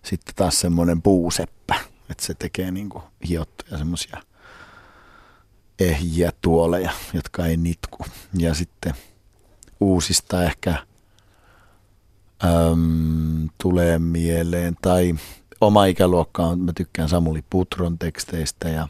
sitten 0.04 0.35
taas 0.35 0.61
semmoinen 0.61 1.02
puuseppä, 1.02 1.75
että 2.11 2.26
se 2.26 2.35
tekee 2.35 2.71
niin 2.71 2.88
kuin 2.88 3.05
hiottuja 3.29 3.79
semmoisia 3.79 4.23
ehjiä 5.79 6.33
tuoleja, 6.40 6.90
jotka 7.12 7.47
ei 7.47 7.57
nitku. 7.57 8.05
Ja 8.38 8.55
sitten 8.55 8.95
uusista 9.81 10.45
ehkä 10.45 10.75
äm, 12.45 13.49
tulee 13.62 13.99
mieleen, 13.99 14.76
tai 14.83 15.14
oma 15.61 15.85
ikäluokka 15.85 16.47
on, 16.47 16.61
mä 16.61 16.73
tykkään 16.73 17.09
Samuli 17.09 17.45
Putron 17.50 17.99
teksteistä 17.99 18.69
ja 18.69 18.88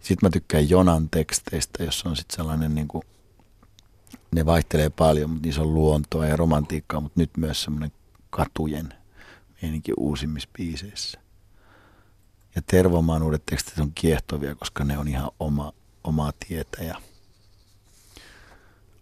sitten 0.00 0.26
mä 0.26 0.30
tykkään 0.30 0.70
Jonan 0.70 1.08
teksteistä, 1.10 1.84
jossa 1.84 2.08
on 2.08 2.16
sitten 2.16 2.36
sellainen 2.36 2.74
niin 2.74 2.88
kuin, 2.88 3.02
ne 4.34 4.46
vaihtelee 4.46 4.90
paljon, 4.90 5.30
mutta 5.30 5.46
niissä 5.46 5.62
on 5.62 5.74
luontoa 5.74 6.26
ja 6.26 6.36
romantiikkaa, 6.36 7.00
mutta 7.00 7.20
nyt 7.20 7.30
myös 7.36 7.62
semmoinen 7.62 7.92
katujen 8.30 8.94
meininki 9.62 9.92
uusimmissa 9.96 10.48
biiseissä. 10.58 11.25
Ja 12.56 12.62
Tervomaan 12.66 13.22
uudet 13.22 13.42
tekstit 13.46 13.78
on 13.78 13.92
kiehtovia, 13.94 14.54
koska 14.54 14.84
ne 14.84 14.98
on 14.98 15.08
ihan 15.08 15.30
oma, 15.40 15.72
omaa 16.04 16.32
tietä 16.48 16.84
ja 16.84 17.00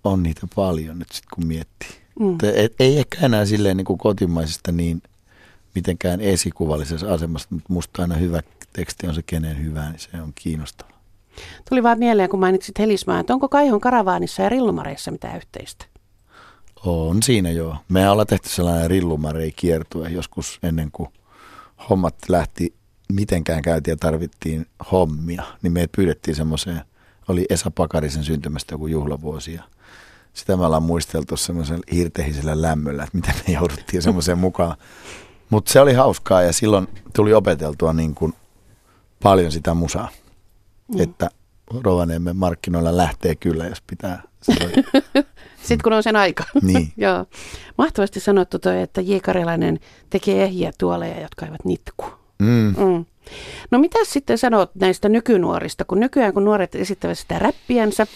on 0.05 0.23
niitä 0.23 0.47
paljon 0.55 0.99
nyt 0.99 1.13
sitten 1.13 1.31
kun 1.35 1.47
miettii. 1.47 1.89
Mm. 2.21 2.39
Et, 2.55 2.75
ei 2.79 2.99
ehkä 2.99 3.19
enää 3.27 3.45
silleen 3.45 3.77
niin 3.77 3.85
kuin 3.85 3.99
kotimaisesta 3.99 4.73
niin 4.73 5.03
mitenkään 5.75 6.21
esikuvallisessa 6.21 7.13
asemassa, 7.15 7.49
mutta 7.51 7.73
musta 7.73 8.03
aina 8.03 8.15
hyvä 8.15 8.41
teksti 8.73 9.07
on 9.07 9.15
se 9.15 9.23
kenen 9.23 9.65
hyvä, 9.65 9.91
niin 9.91 10.01
se 10.01 10.23
on 10.23 10.33
kiinnostava. 10.35 10.95
Tuli 11.69 11.83
vaan 11.83 11.99
mieleen, 11.99 12.31
kun 12.31 12.41
mainitsit 12.41 12.79
Helismaa, 12.79 13.21
että 13.21 13.35
onko 13.35 13.49
Kaihon 13.49 13.81
karavaanissa 13.81 14.43
ja 14.43 14.49
rillumareissa 14.49 15.11
mitään 15.11 15.37
yhteistä? 15.37 15.85
On 16.85 17.23
siinä 17.23 17.51
joo. 17.51 17.77
Me 17.89 18.11
ollaan 18.11 18.27
tehty 18.27 18.49
sellainen 18.49 18.91
rillumarei 18.91 19.53
kiertue 19.53 20.09
joskus 20.09 20.59
ennen 20.63 20.89
kuin 20.93 21.09
hommat 21.91 22.15
lähti 22.29 22.75
mitenkään 23.13 23.63
käytiin 23.63 23.93
ja 23.93 23.97
tarvittiin 23.97 24.67
hommia, 24.93 25.43
niin 25.63 25.73
me 25.73 25.87
pyydettiin 25.97 26.35
semmoiseen, 26.35 26.81
oli 27.29 27.47
Esa 27.51 27.71
Pakarisen 27.71 28.25
syntymästä 28.25 28.75
joku 28.75 28.87
juhlavuosi 28.87 29.55
ja 29.55 29.63
sitä 30.35 30.57
me 30.57 30.67
ollaan 30.67 30.83
muisteltu 30.83 31.37
semmoisella 31.37 31.83
hirtehisellä 31.93 32.63
lämmöllä, 32.63 33.05
että 33.05 33.17
miten 33.17 33.35
me 33.49 33.55
jouduttiin 33.55 34.03
semmoiseen 34.03 34.39
mukaan. 34.39 34.77
Mutta 35.51 35.73
se 35.73 35.81
oli 35.81 35.95
hauskaa 35.95 36.43
ja 36.43 36.53
silloin 36.53 36.89
tuli 37.13 37.35
opeteltua 37.35 37.93
niin 37.93 38.15
kuin 38.15 38.35
paljon 39.23 39.53
sitä 39.53 39.75
musaa, 39.75 40.09
mm. 40.95 41.01
että 41.01 41.31
Rovaniemen 41.85 42.37
markkinoilla 42.37 42.97
lähtee 42.97 43.35
kyllä, 43.35 43.67
jos 43.67 43.83
pitää. 43.87 44.23
Sitten 45.65 45.83
kun 45.85 45.93
on 45.93 46.03
sen 46.03 46.17
aika. 46.17 46.45
Niin. 46.63 46.93
Joo. 46.97 47.27
Mahtavasti 47.79 48.21
sanottu 48.21 48.59
toi, 48.59 48.83
että 48.83 49.01
J. 49.01 49.17
Karjalainen 49.23 49.81
tekee 50.11 50.45
ehjiä 50.45 50.73
tuoleja, 50.79 51.21
jotka 51.21 51.47
eivät 51.47 51.65
nitku. 51.65 52.07
Mm. 52.39 52.75
Mm. 52.79 53.05
No 53.71 53.79
mitä 53.79 53.99
sitten 54.03 54.39
sanot 54.39 54.71
näistä 54.75 55.09
nykynuorista, 55.09 55.85
kun 55.85 56.01
nykyään 56.01 56.35
kun 56.35 56.45
nuoret 56.45 56.75
esittävät 56.75 57.19
sitä 57.19 57.39
räppiänsä, 57.39 58.07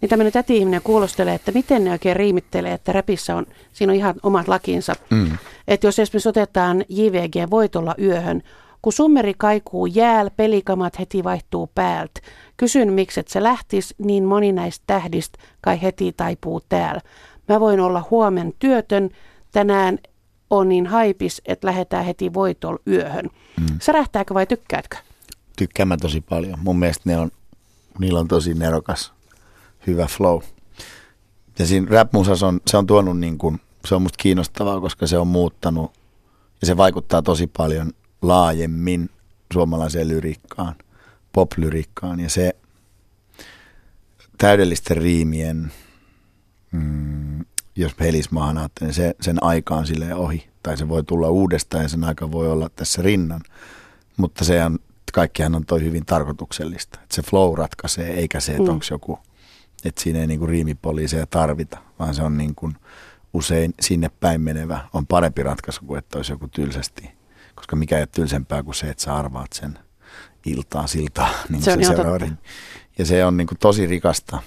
niin 0.00 0.10
tämmöinen 0.10 0.32
täti-ihminen 0.32 0.82
kuulostelee, 0.84 1.34
että 1.34 1.52
miten 1.52 1.84
ne 1.84 1.90
oikein 1.90 2.16
riimittelee, 2.16 2.72
että 2.72 2.92
räpissä 2.92 3.36
on, 3.36 3.46
siinä 3.72 3.92
on 3.92 3.96
ihan 3.96 4.14
omat 4.22 4.48
lakinsa. 4.48 4.92
Mm. 5.10 5.38
Että 5.68 5.86
jos 5.86 5.98
esimerkiksi 5.98 6.28
otetaan 6.28 6.84
JVG 6.88 7.50
Voitolla 7.50 7.94
yöhön, 7.98 8.42
kun 8.82 8.92
summeri 8.92 9.34
kaikuu 9.38 9.86
jääl, 9.86 10.30
pelikamat 10.36 10.98
heti 10.98 11.24
vaihtuu 11.24 11.70
päältä. 11.74 12.20
Kysyn, 12.56 12.92
miksi 12.92 13.20
et 13.20 13.28
se 13.28 13.42
lähtis, 13.42 13.94
niin 13.98 14.24
moni 14.24 14.52
näistä 14.52 14.84
tähdistä 14.86 15.38
kai 15.60 15.82
heti 15.82 16.12
taipuu 16.12 16.60
täällä. 16.68 17.00
Mä 17.48 17.60
voin 17.60 17.80
olla 17.80 18.04
huomen 18.10 18.52
työtön, 18.58 19.10
tänään 19.52 19.98
on 20.52 20.68
niin 20.68 20.86
haipis, 20.86 21.42
että 21.44 21.66
lähdetään 21.66 22.04
heti 22.04 22.34
voitol 22.34 22.76
yöhön. 22.86 23.30
Mm. 23.60 23.66
Särähtääkö 23.80 24.34
vai 24.34 24.46
tykkäätkö? 24.46 24.96
Tykkään 25.56 25.88
mä 25.88 25.96
tosi 25.96 26.20
paljon. 26.20 26.58
Mun 26.62 26.78
mielestä 26.78 27.02
ne 27.04 27.18
on, 27.18 27.30
niillä 27.98 28.20
on 28.20 28.28
tosi 28.28 28.54
nerokas, 28.54 29.12
hyvä 29.86 30.06
flow. 30.06 30.40
Ja 31.58 31.66
siinä 31.66 31.86
rap 31.90 32.14
on, 32.16 32.60
se 32.66 32.76
on 32.76 32.86
tuonut 32.86 33.18
niin 33.18 33.38
kuin, 33.38 33.60
se 33.84 33.94
on 33.94 34.02
musta 34.02 34.22
kiinnostavaa, 34.22 34.80
koska 34.80 35.06
se 35.06 35.18
on 35.18 35.26
muuttanut 35.26 35.92
ja 36.60 36.66
se 36.66 36.76
vaikuttaa 36.76 37.22
tosi 37.22 37.46
paljon 37.46 37.92
laajemmin 38.22 39.10
suomalaiseen 39.52 40.08
lyriikkaan, 40.08 40.74
pop-lyriikkaan 41.32 42.20
ja 42.20 42.30
se 42.30 42.56
täydellisten 44.38 44.96
riimien 44.96 45.72
mm, 46.72 47.31
jos 47.76 47.94
pelismaahan 47.94 48.58
ajattelee, 48.58 48.88
niin 48.88 48.94
se, 48.94 49.14
sen 49.20 49.42
aika 49.42 49.74
on 49.74 49.86
sille 49.86 50.14
ohi. 50.14 50.48
Tai 50.62 50.76
se 50.76 50.88
voi 50.88 51.04
tulla 51.04 51.28
uudestaan 51.28 51.82
ja 51.82 51.88
sen 51.88 52.04
aika 52.04 52.32
voi 52.32 52.50
olla 52.50 52.70
tässä 52.76 53.02
rinnan. 53.02 53.40
Mutta 54.16 54.44
se 54.44 54.64
on, 54.64 54.78
kaikkihan 55.12 55.54
on 55.54 55.66
toi 55.66 55.80
hyvin 55.84 56.06
tarkoituksellista. 56.06 56.98
Että 57.02 57.14
se 57.14 57.22
flow 57.22 57.54
ratkaisee, 57.54 58.10
eikä 58.10 58.40
se, 58.40 58.52
että 58.52 58.62
mm. 58.62 58.68
onko 58.68 58.84
joku, 58.90 59.18
että 59.84 60.02
siinä 60.02 60.18
ei 60.18 60.26
niinku 60.26 60.46
riimipoliiseja 60.46 61.26
tarvita, 61.26 61.78
vaan 61.98 62.14
se 62.14 62.22
on 62.22 62.38
niin 62.38 62.54
kuin 62.54 62.76
usein 63.34 63.74
sinne 63.80 64.10
päin 64.20 64.40
menevä 64.40 64.80
on 64.92 65.06
parempi 65.06 65.42
ratkaisu 65.42 65.80
kuin 65.86 65.98
että 65.98 66.18
olisi 66.18 66.32
joku 66.32 66.48
tylsästi. 66.48 67.10
Koska 67.54 67.76
mikä 67.76 67.96
ei 67.96 68.02
ole 68.02 68.08
tylsempää 68.12 68.62
kuin 68.62 68.74
se, 68.74 68.90
että 68.90 69.02
sä 69.02 69.14
arvaat 69.16 69.52
sen 69.52 69.78
iltaa 70.46 70.86
siltaa. 70.86 71.30
Niin 71.48 71.62
se 71.62 71.72
on 71.72 71.84
se. 71.84 72.32
Ja 72.98 73.04
se 73.04 73.24
on 73.24 73.36
niin 73.36 73.46
kuin 73.46 73.58
tosi 73.58 73.86
rikasta 73.86 74.42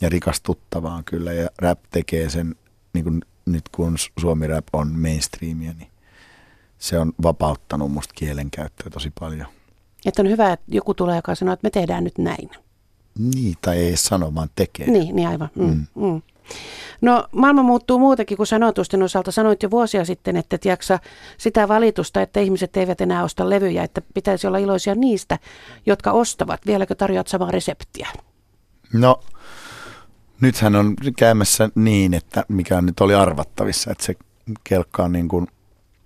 ja 0.00 0.08
rikastuttavaa 0.08 1.02
kyllä. 1.02 1.32
Ja 1.32 1.48
rap 1.58 1.78
tekee 1.90 2.30
sen, 2.30 2.54
niin 2.92 3.04
kuin 3.04 3.22
nyt 3.46 3.68
kun 3.68 3.96
suomi 4.20 4.46
rap 4.46 4.66
on 4.72 4.88
mainstreamia, 5.00 5.72
niin 5.72 5.90
se 6.78 6.98
on 6.98 7.12
vapauttanut 7.22 7.92
musta 7.92 8.14
kielenkäyttöä 8.14 8.90
tosi 8.90 9.12
paljon. 9.20 9.46
Että 10.06 10.22
on 10.22 10.28
hyvä, 10.28 10.52
että 10.52 10.66
joku 10.68 10.94
tulee, 10.94 11.16
joka 11.16 11.34
sanoo, 11.34 11.52
että 11.52 11.66
me 11.66 11.70
tehdään 11.70 12.04
nyt 12.04 12.18
näin. 12.18 12.50
Niin, 13.18 13.54
tai 13.60 13.76
ei 13.76 13.96
sano, 13.96 14.34
vaan 14.34 14.50
tekee. 14.56 14.86
Niin, 14.86 15.16
niin 15.16 15.28
aivan. 15.28 15.50
Mm, 15.54 15.64
mm. 15.64 15.86
Mm. 15.94 16.22
No 17.00 17.28
maailma 17.32 17.62
muuttuu 17.62 17.98
muutenkin 17.98 18.36
kuin 18.36 18.46
sanotusten 18.46 19.02
osalta. 19.02 19.32
Sanoit 19.32 19.62
jo 19.62 19.70
vuosia 19.70 20.04
sitten, 20.04 20.36
että 20.36 20.56
et 20.56 20.64
jaksa 20.64 20.98
sitä 21.38 21.68
valitusta, 21.68 22.22
että 22.22 22.40
ihmiset 22.40 22.76
eivät 22.76 23.00
enää 23.00 23.24
osta 23.24 23.50
levyjä, 23.50 23.84
että 23.84 24.02
pitäisi 24.14 24.46
olla 24.46 24.58
iloisia 24.58 24.94
niistä, 24.94 25.38
jotka 25.86 26.12
ostavat. 26.12 26.60
Vieläkö 26.66 26.94
tarjoat 26.94 27.28
samaa 27.28 27.50
reseptiä? 27.50 28.08
No 28.92 29.20
nythän 30.40 30.76
on 30.76 30.96
käymässä 31.16 31.68
niin, 31.74 32.14
että 32.14 32.44
mikä 32.48 32.80
nyt 32.80 33.00
oli 33.00 33.14
arvattavissa, 33.14 33.90
että 33.90 34.04
se 34.04 34.14
kelkka 34.64 35.04
on 35.04 35.12
niin 35.12 35.28
kuin, 35.28 35.46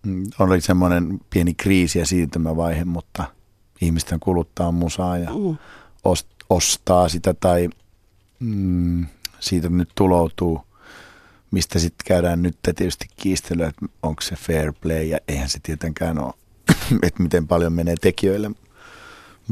mm, 0.07 0.25
oli 0.39 0.61
semmoinen 0.61 1.21
pieni 1.31 1.55
kriisi 1.55 1.99
ja 1.99 2.07
siirtymävaihe, 2.07 2.85
mutta 2.85 3.25
ihmisten 3.81 4.21
kuluttaa 4.21 4.73
musaa 4.73 5.19
ja 5.19 5.31
mm. 5.31 5.57
ost, 6.05 6.29
ostaa 6.51 7.09
sitä 7.09 7.35
tai 7.35 7.69
mm, 8.41 9.07
siitä 9.41 9.69
nyt 9.69 9.91
tuloutuu, 9.95 10.61
mistä 11.51 11.79
sitten 11.79 12.05
käydään 12.07 12.43
nyt 12.43 12.57
tietysti 12.63 13.07
kiistelyä, 13.17 13.69
että 13.69 13.87
onko 14.03 14.23
se 14.23 14.37
fair 14.37 14.73
play 14.81 15.03
ja 15.05 15.19
eihän 15.29 15.49
se 15.49 15.59
tietenkään 15.63 16.19
ole, 16.19 16.35
että 17.03 17.23
miten 17.23 17.49
paljon 17.49 17.73
menee 17.73 17.97
tekijöille. 18.01 18.51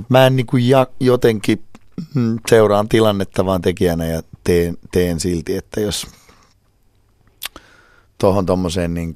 Mä 0.08 0.26
en 0.26 0.36
niin 0.36 0.46
kuin 0.46 0.68
ja, 0.68 0.86
jotenkin 1.00 1.64
Mm, 2.14 2.38
seuraan 2.48 2.88
tilannetta 2.88 3.46
vaan 3.46 3.62
tekijänä 3.62 4.06
ja 4.06 4.22
teen, 4.48 4.78
teen 4.92 5.20
silti, 5.20 5.56
että 5.56 5.80
jos 5.80 6.06
tuohon 8.18 8.46
tuommoiseen 8.46 8.94
niin 8.94 9.14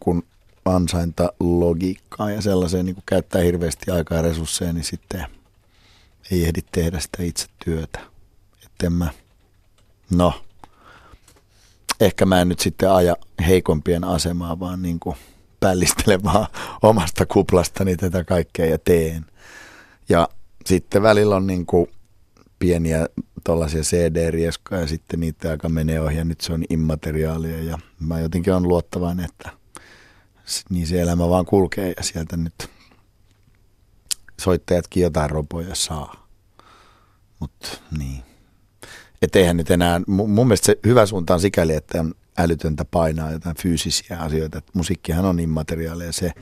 ansaintalogiikkaan 0.64 2.34
ja 2.34 2.42
sellaiseen 2.42 2.86
niin 2.86 2.94
kuin 2.94 3.04
käyttää 3.06 3.42
hirveästi 3.42 3.90
aikaa 3.90 4.18
ja 4.18 4.22
resursseja, 4.22 4.72
niin 4.72 4.84
sitten 4.84 5.26
ei 6.30 6.44
ehdi 6.44 6.60
tehdä 6.72 7.00
sitä 7.00 7.22
itse 7.22 7.46
työtä. 7.64 8.00
Että 8.64 8.90
mä, 8.90 9.08
no, 10.10 10.44
ehkä 12.00 12.26
mä 12.26 12.40
en 12.40 12.48
nyt 12.48 12.60
sitten 12.60 12.90
aja 12.90 13.16
heikompien 13.46 14.04
asemaa, 14.04 14.60
vaan 14.60 14.82
niin 14.82 15.00
kuin 15.00 15.16
pällistele 15.60 16.22
vaan 16.24 16.46
omasta 16.82 17.26
kuplastani 17.26 17.96
tätä 17.96 18.24
kaikkea 18.24 18.66
ja 18.66 18.78
teen. 18.78 19.26
Ja 20.08 20.28
sitten 20.66 21.02
välillä 21.02 21.36
on 21.36 21.46
niin 21.46 21.66
kuin 21.66 21.88
pieniä 22.62 23.06
tuollaisia 23.44 23.82
CD-rieskoja 23.82 24.80
ja 24.80 24.86
sitten 24.86 25.20
niitä 25.20 25.50
aika 25.50 25.68
menee 25.68 26.00
ohi 26.00 26.16
ja 26.16 26.24
nyt 26.24 26.40
se 26.40 26.52
on 26.52 26.64
immateriaalia 26.70 27.62
ja 27.62 27.78
mä 28.00 28.20
jotenkin 28.20 28.52
on 28.52 28.68
luottavainen, 28.68 29.24
että 29.24 29.50
niin 30.70 30.86
se 30.86 31.00
elämä 31.00 31.28
vaan 31.28 31.44
kulkee 31.44 31.94
ja 31.96 32.02
sieltä 32.02 32.36
nyt 32.36 32.70
soittajatkin 34.40 35.02
jotain 35.02 35.30
ropoja 35.30 35.74
saa. 35.74 36.28
Mutta 37.40 37.68
niin. 37.98 38.22
Et 39.22 39.36
eihän 39.36 39.56
nyt 39.56 39.70
enää, 39.70 40.00
mun 40.06 40.46
mielestä 40.46 40.66
se 40.66 40.78
hyvä 40.86 41.06
suunta 41.06 41.34
on 41.34 41.40
sikäli, 41.40 41.74
että 41.74 42.00
on 42.00 42.14
älytöntä 42.38 42.84
painaa 42.84 43.32
jotain 43.32 43.56
fyysisiä 43.56 44.18
asioita. 44.18 44.58
Et 44.58 44.70
musiikkihan 44.74 45.24
on 45.24 45.40
immateriaalia 45.40 46.06
ja 46.06 46.12
se 46.12 46.32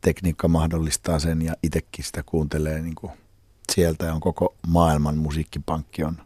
tekniikka 0.00 0.48
mahdollistaa 0.48 1.18
sen 1.18 1.42
ja 1.42 1.54
itsekin 1.62 2.04
sitä 2.04 2.22
kuuntelee 2.22 2.80
niin 2.80 2.94
kuin 2.94 3.12
sieltä 3.72 4.14
on 4.14 4.20
koko 4.20 4.54
maailman 4.66 5.16
musiikkipankki 5.16 6.04
on 6.04 6.18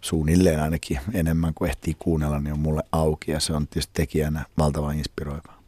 suunnilleen 0.00 0.60
ainakin 0.60 1.00
enemmän 1.12 1.54
kuin 1.54 1.68
ehtii 1.68 1.96
kuunnella, 1.98 2.40
niin 2.40 2.52
on 2.52 2.58
mulle 2.58 2.82
auki 2.92 3.30
ja 3.30 3.40
se 3.40 3.52
on 3.52 3.68
tietysti 3.68 3.92
tekijänä 3.94 4.44
valtavan 4.58 4.98
inspiroivaa. 4.98 5.62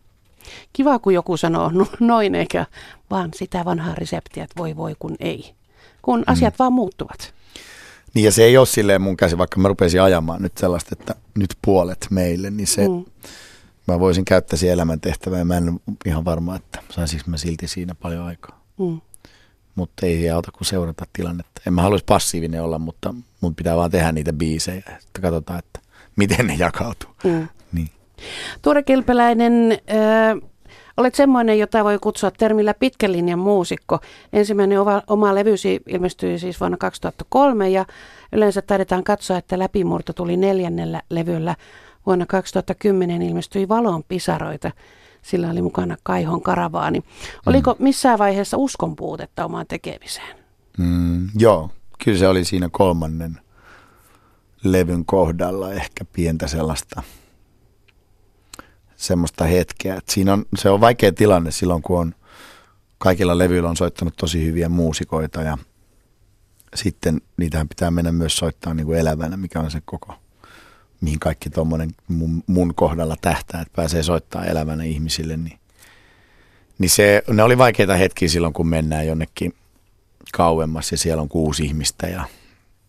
Kiva, 0.73 0.99
kun 0.99 1.15
joku 1.15 1.37
sanoo 1.37 1.71
noin, 2.01 2.35
eikä 2.35 2.67
vaan 3.11 3.31
sitä 3.35 3.65
vanhaa 3.65 3.95
reseptiä, 3.95 4.45
että 4.45 4.61
voi 4.61 4.77
voi 4.77 4.97
kun 4.99 5.17
ei. 5.21 5.55
Kun 6.03 6.19
mm. 6.19 6.25
asiat 6.27 6.59
vaan 6.59 6.73
muuttuvat. 6.73 7.35
Niin 8.15 8.25
ja 8.25 8.33
se 8.33 8.45
ei 8.45 8.57
ole 8.57 8.67
silleen 8.67 9.03
mun 9.03 9.17
käsi, 9.17 9.39
vaikka 9.39 9.61
mä 9.61 9.69
rupesin 9.69 10.03
ajamaan 10.03 10.43
nyt 10.43 10.59
sellaista, 10.59 10.89
että 10.93 11.15
nyt 11.39 11.57
puolet 11.63 12.07
meille, 12.11 12.51
niin 12.51 12.67
se, 12.67 12.89
mm. 12.89 13.05
mä 13.89 14.01
voisin 14.01 14.25
käyttää 14.25 14.59
siihen 14.59 14.75
elämäntehtävää 14.75 15.39
ja 15.39 15.45
mä 15.45 15.57
en 15.57 15.81
ihan 16.07 16.25
varma, 16.25 16.57
että 16.57 16.83
saisinko 16.91 17.25
mä 17.31 17.37
silti 17.37 17.69
siinä 17.69 17.95
paljon 17.95 18.25
aikaa. 18.25 18.61
Mm. 18.79 19.01
Mutta 19.77 20.07
ei 20.07 20.31
auta 20.31 20.53
kuin 20.53 20.67
seurata 20.67 21.05
tilannetta. 21.13 21.63
En 21.67 21.73
mä 21.73 21.83
haluaisi 21.83 22.05
passiivinen 22.05 22.63
olla, 22.63 22.79
mutta 22.79 23.15
mun 23.41 23.55
pitää 23.55 23.77
vaan 23.77 23.91
tehdä 23.91 24.13
niitä 24.13 24.33
biisejä, 24.33 24.79
että 24.79 25.21
katsotaan, 25.21 25.59
että 25.59 25.81
miten 26.17 26.47
ne 26.47 26.55
jakautuu. 26.55 27.11
Mm. 27.25 27.49
Niin. 27.73 27.91
Tuore 28.63 28.83
Kilpeläinen, 28.83 29.79
äh, 29.91 30.51
olet 30.97 31.15
semmoinen, 31.15 31.59
jota 31.59 31.85
voi 31.85 31.99
kutsua 31.99 32.31
termillä 32.31 32.75
pitkän 32.75 33.13
linjan 33.13 33.39
muusikko. 33.39 33.99
Ensimmäinen 34.33 34.81
oma, 34.81 35.03
oma 35.07 35.35
levysi 35.35 35.81
ilmestyi 35.87 36.39
siis 36.39 36.61
vuonna 36.61 36.77
2003 36.77 37.71
ja 37.71 37.85
yleensä 38.33 38.63
taidetaan 38.63 39.05
katsoa, 39.05 39.39
että 39.39 39.59
läpimurto 39.59 40.13
tuli 40.13 40.37
neljännellä 40.37 41.03
levyllä. 41.11 41.55
Vuonna 42.07 42.27
2010 42.27 43.23
ilmestyi 43.23 43.69
Valon 43.69 44.05
pisaroita. 44.09 44.71
Sillä 45.27 45.51
oli 45.51 45.63
mukana 45.63 45.97
Kaihon 46.03 46.43
karavaani. 46.43 47.03
Oliko 47.47 47.73
mm. 47.79 47.85
missään 47.85 48.19
vaiheessa 48.19 48.57
uskon 48.57 48.97
puutetta 48.97 49.45
omaan 49.45 49.67
tekemiseen? 49.69 50.37
Mm, 50.79 51.29
joo, 51.39 51.71
kyllä 52.05 52.19
se 52.19 52.29
oli 52.29 52.45
siinä 52.45 52.69
kolmannen 52.73 53.41
levyn 54.65 55.05
kohdalla 55.05 55.73
ehkä 55.73 56.05
pientä 56.13 56.47
sellaista– 56.47 57.03
semmoista 58.97 59.45
hetkeä. 59.45 59.97
Että 59.97 60.13
siinä 60.13 60.33
on, 60.33 60.45
se 60.59 60.71
on 60.71 60.81
vaikea 60.81 61.13
tilanne 61.13 61.51
silloin, 61.51 61.83
kun 61.83 62.01
on 62.01 62.15
kaikilla 62.99 63.39
levyillä 63.39 63.69
on 63.69 63.77
soittanut 63.77 64.15
tosi 64.17 64.45
hyviä 64.45 64.69
muusikoita 64.69 65.43
ja 65.43 65.59
sitten 66.75 67.21
niitähän 67.37 67.69
pitää 67.69 67.91
mennä 67.91 68.13
myös 68.13 68.37
soittaa 68.37 68.75
niin 68.75 68.87
kuin 68.87 68.99
elävänä, 68.99 69.37
mikä 69.37 69.61
on 69.61 69.71
se 69.71 69.83
koko, 69.85 70.15
mihin 71.01 71.21
kaikki 71.21 71.51
tuommoinen 71.51 71.91
mun, 72.09 72.43
mun 72.47 72.75
kohdalla 72.75 73.17
tähtää, 73.21 73.61
että 73.61 73.77
pääsee 73.77 74.03
soittaa 74.03 74.45
elävänä 74.45 74.85
ihmisille, 74.85 75.37
niin, 75.37 75.59
niin 76.79 76.91
se, 76.91 77.23
ne 77.29 77.43
oli 77.43 77.59
vaikeita 77.59 77.95
hetkiä 77.95 78.29
silloin, 78.29 78.53
kun 78.53 78.69
mennään 78.69 79.07
jonnekin 79.07 79.55
kauemmas 80.33 80.93
ja 80.93 80.99
siellä 80.99 81.23
on 81.23 81.29
kuusi 81.29 81.65
ihmistä 81.65 82.07
ja 82.07 82.25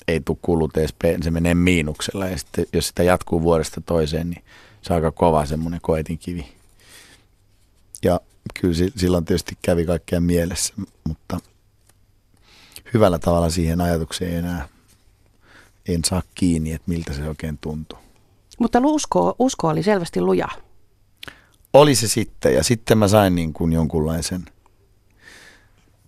ei 0.08 0.20
tule 0.20 0.38
kulut 0.42 0.78
edes, 0.78 0.96
se 1.22 1.32
menee 1.32 1.54
miinuksella 1.54 2.26
ja 2.26 2.38
sitten 2.38 2.66
jos 2.74 2.88
sitä 2.88 3.04
jatkuu 3.04 3.42
vuodesta 3.42 3.82
toiseen, 3.82 4.30
niin 4.30 4.44
se 4.82 4.94
aika 4.94 5.12
kova 5.12 5.46
semmoinen 5.46 5.82
koetinkivi. 5.82 6.48
Ja 8.04 8.20
kyllä 8.62 8.75
silloin 8.96 9.25
tietysti 9.25 9.58
kävi 9.62 9.86
kaikkea 9.86 10.22
mielessä, 10.22 10.74
mutta 11.03 11.40
hyvällä 12.94 13.20
tavalla 13.20 13.50
siihen 13.50 13.81
ajatukseen 13.81 14.34
enää 14.34 14.68
en 15.88 16.01
saa 16.05 16.24
kiinni, 16.36 16.72
että 16.72 16.90
miltä 16.92 17.14
se 17.14 17.29
oikein 17.29 17.58
tuntuu. 17.58 18.00
Mutta 18.59 18.79
usko, 18.83 19.35
usko 19.39 19.67
oli 19.67 19.83
selvästi 19.83 20.22
luja. 20.22 20.48
Oli 21.74 21.96
se 21.96 22.07
sitten, 22.07 22.53
ja 22.53 22.63
sitten 22.63 22.98
mä 22.98 23.07
sain 23.07 23.35
niin 23.35 23.53
kuin 23.53 23.74
jonkunlaisen, 23.74 24.46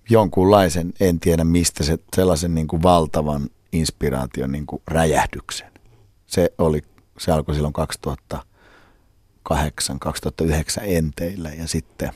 jonkunlaisen, 0.09 0.93
en 0.99 1.19
tiedä 1.19 1.43
mistä, 1.43 1.83
se, 1.83 1.97
sellaisen 2.15 2.55
niin 2.55 2.67
kuin 2.67 2.83
valtavan 2.83 3.49
inspiraation 3.71 4.51
niin 4.51 4.65
kuin 4.65 4.81
räjähdyksen. 4.87 5.71
Se, 6.27 6.53
oli, 6.57 6.81
se 7.19 7.31
alkoi 7.31 7.55
silloin 7.55 7.73
2000 7.73 8.49
2008-2009 9.53 9.53
enteillä 10.83 11.49
ja 11.49 11.67
sitten 11.67 12.11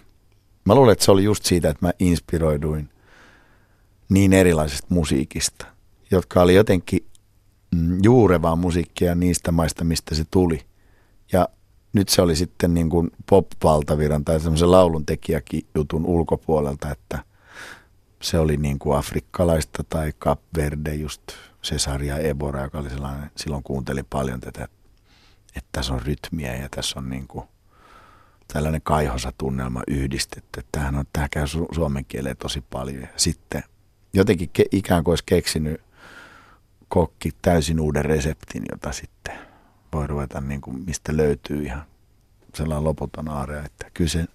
mä 0.66 0.76
luulen, 0.76 0.92
että 0.92 1.06
se 1.06 1.12
oli 1.12 1.24
just 1.24 1.46
siitä, 1.46 1.70
että 1.70 1.86
mä 1.86 1.94
inspiroiduin 2.00 2.90
niin 4.10 4.34
erilaisesta 4.34 4.88
musiikista, 4.90 5.66
jotka 6.12 6.42
oli 6.42 6.56
jotenkin 6.56 7.06
juurevaa 8.04 8.56
musiikkia 8.56 9.16
niistä 9.16 9.52
maista, 9.52 9.84
mistä 9.84 10.16
se 10.16 10.24
tuli. 10.32 10.62
Ja 11.32 11.48
nyt 11.94 12.10
se 12.10 12.22
oli 12.22 12.36
sitten 12.36 12.74
niin 12.74 12.90
kuin 12.90 13.12
pop-valtaviran 13.30 14.26
tai 14.26 14.40
semmoisen 14.40 14.72
laulun 14.72 15.06
tekijäkin 15.06 15.68
jutun 15.76 16.06
ulkopuolelta, 16.06 16.92
että 16.92 17.24
se 18.22 18.40
oli 18.40 18.58
niin 18.58 18.80
kuin 18.80 18.98
afrikkalaista 18.98 19.84
tai 19.90 20.12
Cap 20.20 20.40
Verde, 20.58 20.96
just 20.96 21.22
Cesaria 21.64 22.18
Ebora, 22.18 22.64
joka 22.64 22.80
oli 22.80 22.90
sellainen, 22.90 23.32
silloin 23.36 23.64
kuunteli 23.64 24.04
paljon 24.04 24.40
tätä 24.40 24.68
että 25.56 25.70
tässä 25.72 25.94
on 25.94 26.02
rytmiä 26.02 26.56
ja 26.56 26.70
tässä 26.70 27.00
on 27.00 27.10
niin 27.10 27.28
kuin 27.28 27.46
tällainen 28.54 28.82
kaihosa 28.82 29.34
tunnelma 29.38 29.84
yhdistetty. 29.88 30.66
Tämähän 30.72 30.96
on, 30.96 31.06
tämä 31.14 31.30
käy 31.30 31.46
su- 31.46 31.76
suomen 31.76 32.06
kieleen 32.06 32.38
tosi 32.38 32.62
paljon. 32.62 33.08
Sitten 33.16 33.64
jotenkin 34.14 34.50
ke, 34.54 34.66
ikään 34.72 35.04
kuin 35.04 35.12
olisi 35.12 35.24
keksinyt 35.26 35.82
kokki 36.94 37.30
täysin 37.42 37.80
uuden 37.80 38.06
reseptin, 38.06 38.64
jota 38.72 38.92
sitten 38.92 39.34
voi 39.94 40.08
ruveta, 40.08 40.42
niin 40.42 40.62
kuin, 40.62 40.84
mistä 40.86 41.18
löytyy 41.18 41.64
ihan 41.64 41.84
sellainen 42.56 42.84
loputon 42.84 43.30
aarea, 43.30 43.64
että 43.66 43.90
kyllä 43.94 44.10
se, 44.10 44.26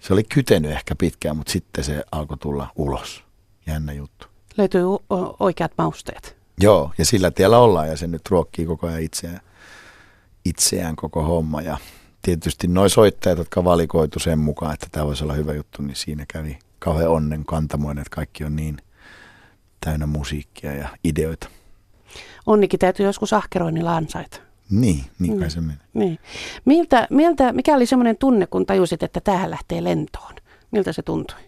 se 0.00 0.12
oli 0.12 0.24
kytenyt 0.24 0.70
ehkä 0.70 0.94
pitkään, 0.94 1.36
mutta 1.36 1.52
sitten 1.52 1.84
se 1.84 2.04
alkoi 2.12 2.38
tulla 2.38 2.72
ulos. 2.76 3.24
Jännä 3.66 3.92
juttu. 3.92 4.26
Löytyy 4.56 4.82
oikeat 5.40 5.72
mausteet. 5.78 6.36
Joo, 6.60 6.92
ja 6.98 7.04
sillä 7.04 7.30
tiellä 7.30 7.58
ollaan 7.58 7.88
ja 7.88 7.96
se 7.96 8.06
nyt 8.06 8.22
ruokkii 8.30 8.66
koko 8.66 8.86
ajan 8.86 9.02
itseään 9.02 9.40
itseään 10.44 10.96
koko 10.96 11.22
homma. 11.22 11.62
Ja 11.62 11.78
tietysti 12.22 12.68
noin 12.68 12.90
soittajat, 12.90 13.38
jotka 13.38 13.64
valikoitu 13.64 14.18
sen 14.18 14.38
mukaan, 14.38 14.74
että 14.74 14.86
tämä 14.92 15.06
voisi 15.06 15.24
olla 15.24 15.34
hyvä 15.34 15.52
juttu, 15.52 15.82
niin 15.82 15.96
siinä 15.96 16.24
kävi 16.28 16.58
kauhean 16.78 17.10
onnen 17.10 17.44
kantamoinen, 17.44 18.02
että 18.02 18.14
kaikki 18.14 18.44
on 18.44 18.56
niin 18.56 18.76
täynnä 19.86 20.06
musiikkia 20.06 20.72
ja 20.72 20.88
ideoita. 21.04 21.48
Onnikin 22.46 22.78
täytyy 22.78 23.06
joskus 23.06 23.32
ahkeroinnilla 23.32 23.96
ansaita. 23.96 24.40
Niin, 24.70 25.04
niin 25.18 25.38
kai 25.38 25.50
se 25.50 25.60
menee. 25.60 25.76
Niin. 25.94 26.18
Miltä, 26.64 27.06
miltä, 27.10 27.52
mikä 27.52 27.74
oli 27.74 27.86
semmoinen 27.86 28.16
tunne, 28.16 28.46
kun 28.46 28.66
tajusit, 28.66 29.02
että 29.02 29.20
tähän 29.20 29.50
lähtee 29.50 29.84
lentoon? 29.84 30.34
Miltä 30.70 30.92
se 30.92 31.02
tuntui? 31.02 31.38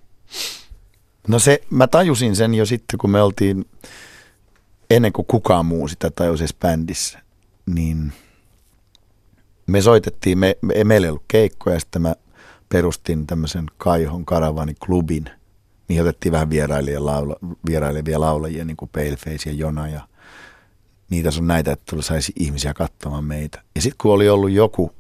No 1.29 1.39
se, 1.39 1.61
mä 1.71 1.87
tajusin 1.87 2.37
sen 2.37 2.55
jo 2.55 2.67
sitten, 2.67 2.99
kun 2.99 3.11
me 3.11 3.23
oltiin, 3.23 3.65
ennen 4.91 5.13
kuin 5.13 5.27
kukaan 5.27 5.67
muu 5.67 5.89
sitä 5.89 6.11
tajusi 6.11 6.47
bändissä, 6.61 7.19
niin– 7.67 8.13
me 9.69 9.81
soitettiin, 9.81 10.39
me, 10.39 10.57
me, 10.63 10.85
meillä 10.85 11.07
ei 11.07 11.11
ollut 11.11 11.25
keikkoja, 11.29 11.77
ja 11.77 11.81
sitten 11.81 12.03
mä 12.03 12.15
perustin 12.69 13.27
tämmöisen 13.27 13.67
Kaihon 13.79 14.25
Karavani 14.25 14.75
klubin, 14.87 15.31
mihin 15.89 16.03
otettiin 16.03 16.33
vähän 16.33 16.51
vierailevia, 16.51 17.05
laula, 17.05 17.37
vierailevia 17.67 18.21
laulajia, 18.21 18.65
niin 18.65 18.77
kuin 18.77 18.91
Paleface 18.95 19.51
ja 19.51 19.53
Jona, 19.53 19.89
ja 19.89 20.01
niitä 21.11 21.29
on 21.39 21.47
näitä, 21.47 21.73
että 21.73 22.03
saisi 22.03 22.33
ihmisiä 22.37 22.75
katsomaan 22.75 23.25
meitä. 23.25 23.63
Ja 23.75 23.83
sitten 23.83 23.99
kun 23.99 24.13
oli 24.13 24.29
ollut 24.29 24.51
joku 24.51 24.93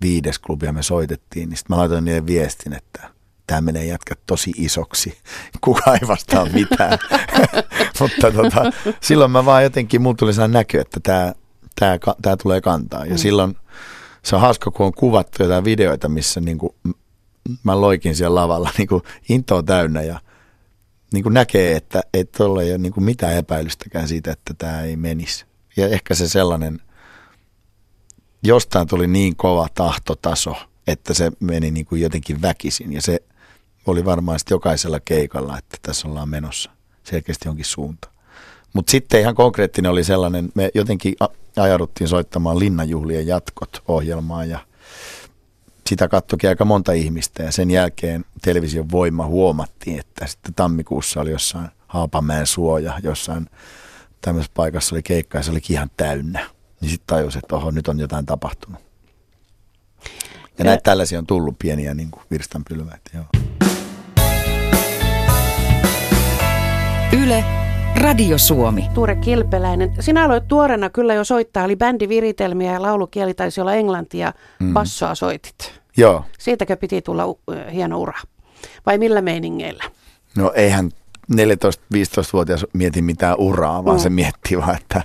viides 0.00 0.38
klubi 0.38 0.66
ja 0.66 0.72
me 0.72 0.82
soitettiin, 0.82 1.48
niin 1.48 1.56
sitten 1.56 1.76
mä 1.76 1.80
laitoin 1.80 2.04
niille 2.04 2.26
viestin, 2.26 2.72
että 2.72 3.10
tämä 3.46 3.60
menee 3.60 3.84
jätkä 3.84 4.14
tosi 4.26 4.52
isoksi. 4.56 5.18
Kuka 5.64 5.94
ei 5.94 6.08
vastaa 6.08 6.44
mitään. 6.44 6.98
Mutta 8.00 8.32
tota, 8.32 8.62
silloin 9.00 9.30
mä 9.30 9.44
vaan 9.44 9.62
jotenkin, 9.62 10.02
mulla 10.02 10.16
tuli 10.16 10.32
sellainen 10.32 10.58
näky, 10.58 10.78
että 10.78 11.00
tämä, 11.02 11.32
tämä, 11.80 11.98
tämä 12.22 12.36
tulee 12.36 12.60
kantaa. 12.60 13.04
Ja 13.04 13.12
mm. 13.12 13.18
silloin 13.18 13.56
se 14.22 14.36
on 14.36 14.42
hauska, 14.42 14.70
kun 14.70 14.86
on 14.86 14.94
kuvattu 14.94 15.42
jotain 15.42 15.64
videoita, 15.64 16.08
missä 16.08 16.40
niin 16.40 16.58
kuin, 16.58 16.74
mä 17.62 17.80
loikin 17.80 18.16
siellä 18.16 18.34
lavalla 18.34 18.70
niin 18.78 18.88
kuin 18.88 19.02
intoa 19.28 19.62
täynnä 19.62 20.02
ja 20.02 20.20
niin 21.12 21.22
kuin 21.22 21.34
näkee, 21.34 21.76
että 21.76 22.02
ei 22.14 22.24
tuolla 22.24 22.62
ei 22.62 22.70
ole 22.70 22.78
niin 22.78 22.92
kuin 22.92 23.04
mitään 23.04 23.36
epäilystäkään 23.36 24.08
siitä, 24.08 24.32
että 24.32 24.54
tämä 24.58 24.82
ei 24.82 24.96
menisi. 24.96 25.44
Ja 25.76 25.88
ehkä 25.88 26.14
se 26.14 26.28
sellainen, 26.28 26.80
jostain 28.42 28.88
tuli 28.88 29.06
niin 29.06 29.36
kova 29.36 29.68
tahtotaso, 29.74 30.56
että 30.86 31.14
se 31.14 31.32
meni 31.40 31.70
niin 31.70 31.86
kuin 31.86 32.00
jotenkin 32.00 32.42
väkisin. 32.42 32.92
Ja 32.92 33.02
se 33.02 33.22
oli 33.86 34.04
varmaan 34.04 34.38
jokaisella 34.50 35.00
keikalla, 35.00 35.58
että 35.58 35.76
tässä 35.82 36.08
ollaan 36.08 36.28
menossa 36.28 36.70
selkeästi 37.02 37.48
jonkin 37.48 37.64
suuntaan. 37.64 38.14
Mutta 38.72 38.90
sitten 38.90 39.20
ihan 39.20 39.34
konkreettinen 39.34 39.90
oli 39.90 40.04
sellainen, 40.04 40.52
me 40.54 40.70
jotenkin 40.74 41.14
ajauduttiin 41.56 42.08
soittamaan 42.08 42.58
Linnanjuhlien 42.58 43.26
jatkot 43.26 43.82
ohjelmaan 43.88 44.50
ja 44.50 44.58
sitä 45.88 46.08
kattoikin 46.08 46.50
aika 46.50 46.64
monta 46.64 46.92
ihmistä 46.92 47.42
ja 47.42 47.52
sen 47.52 47.70
jälkeen 47.70 48.24
television 48.42 48.90
voima 48.90 49.26
huomattiin, 49.26 50.00
että 50.00 50.26
sitten 50.26 50.54
tammikuussa 50.54 51.20
oli 51.20 51.30
jossain 51.30 51.68
Haapamäen 51.86 52.46
suoja, 52.46 52.98
jossain 53.02 53.46
tämmöisessä 54.20 54.52
paikassa 54.54 54.94
oli 54.94 55.02
keikka 55.02 55.38
ja 55.38 55.42
se 55.42 55.50
oli 55.50 55.60
ihan 55.68 55.90
täynnä. 55.96 56.46
Niin 56.80 56.90
sitten 56.90 57.06
tajusi, 57.06 57.38
että 57.38 57.56
oho, 57.56 57.70
nyt 57.70 57.88
on 57.88 57.98
jotain 57.98 58.26
tapahtunut. 58.26 58.82
Ja 60.58 60.64
näitä 60.64 60.82
tällaisia 60.82 61.18
on 61.18 61.26
tullut 61.26 61.58
pieniä 61.58 61.94
niin 61.94 62.10
kuin 62.10 62.22
virstanpylväitä, 62.30 63.10
joo. 63.14 63.24
Yle, 67.12 67.44
Radio 68.02 68.38
Suomi. 68.38 68.88
Tuure 68.94 69.16
Kilpeläinen. 69.16 69.94
Sinä 70.00 70.24
aloit 70.24 70.48
tuorena 70.48 70.90
kyllä 70.90 71.14
jo 71.14 71.24
soittaa, 71.24 71.64
oli 71.64 71.76
bändiviritelmiä 71.76 72.72
ja 72.72 72.82
laulukieli 72.82 73.34
taisi 73.34 73.60
olla 73.60 73.74
englantia, 73.74 74.32
mm. 74.60 74.72
bassoa 74.72 75.14
soitit. 75.14 75.72
Joo. 75.96 76.24
Siitäkö 76.38 76.76
piti 76.76 77.02
tulla 77.02 77.26
uh, 77.26 77.38
hieno 77.72 78.00
ura? 78.00 78.18
Vai 78.86 78.98
millä 78.98 79.22
meiningeillä? 79.22 79.84
No 80.36 80.52
eihän 80.54 80.90
14-15-vuotias 81.32 82.66
mieti 82.72 83.02
mitään 83.02 83.36
uraa, 83.38 83.84
vaan 83.84 83.96
mm. 83.96 84.02
se 84.02 84.10
miettii 84.10 84.58
vaan, 84.58 84.76
että 84.76 85.02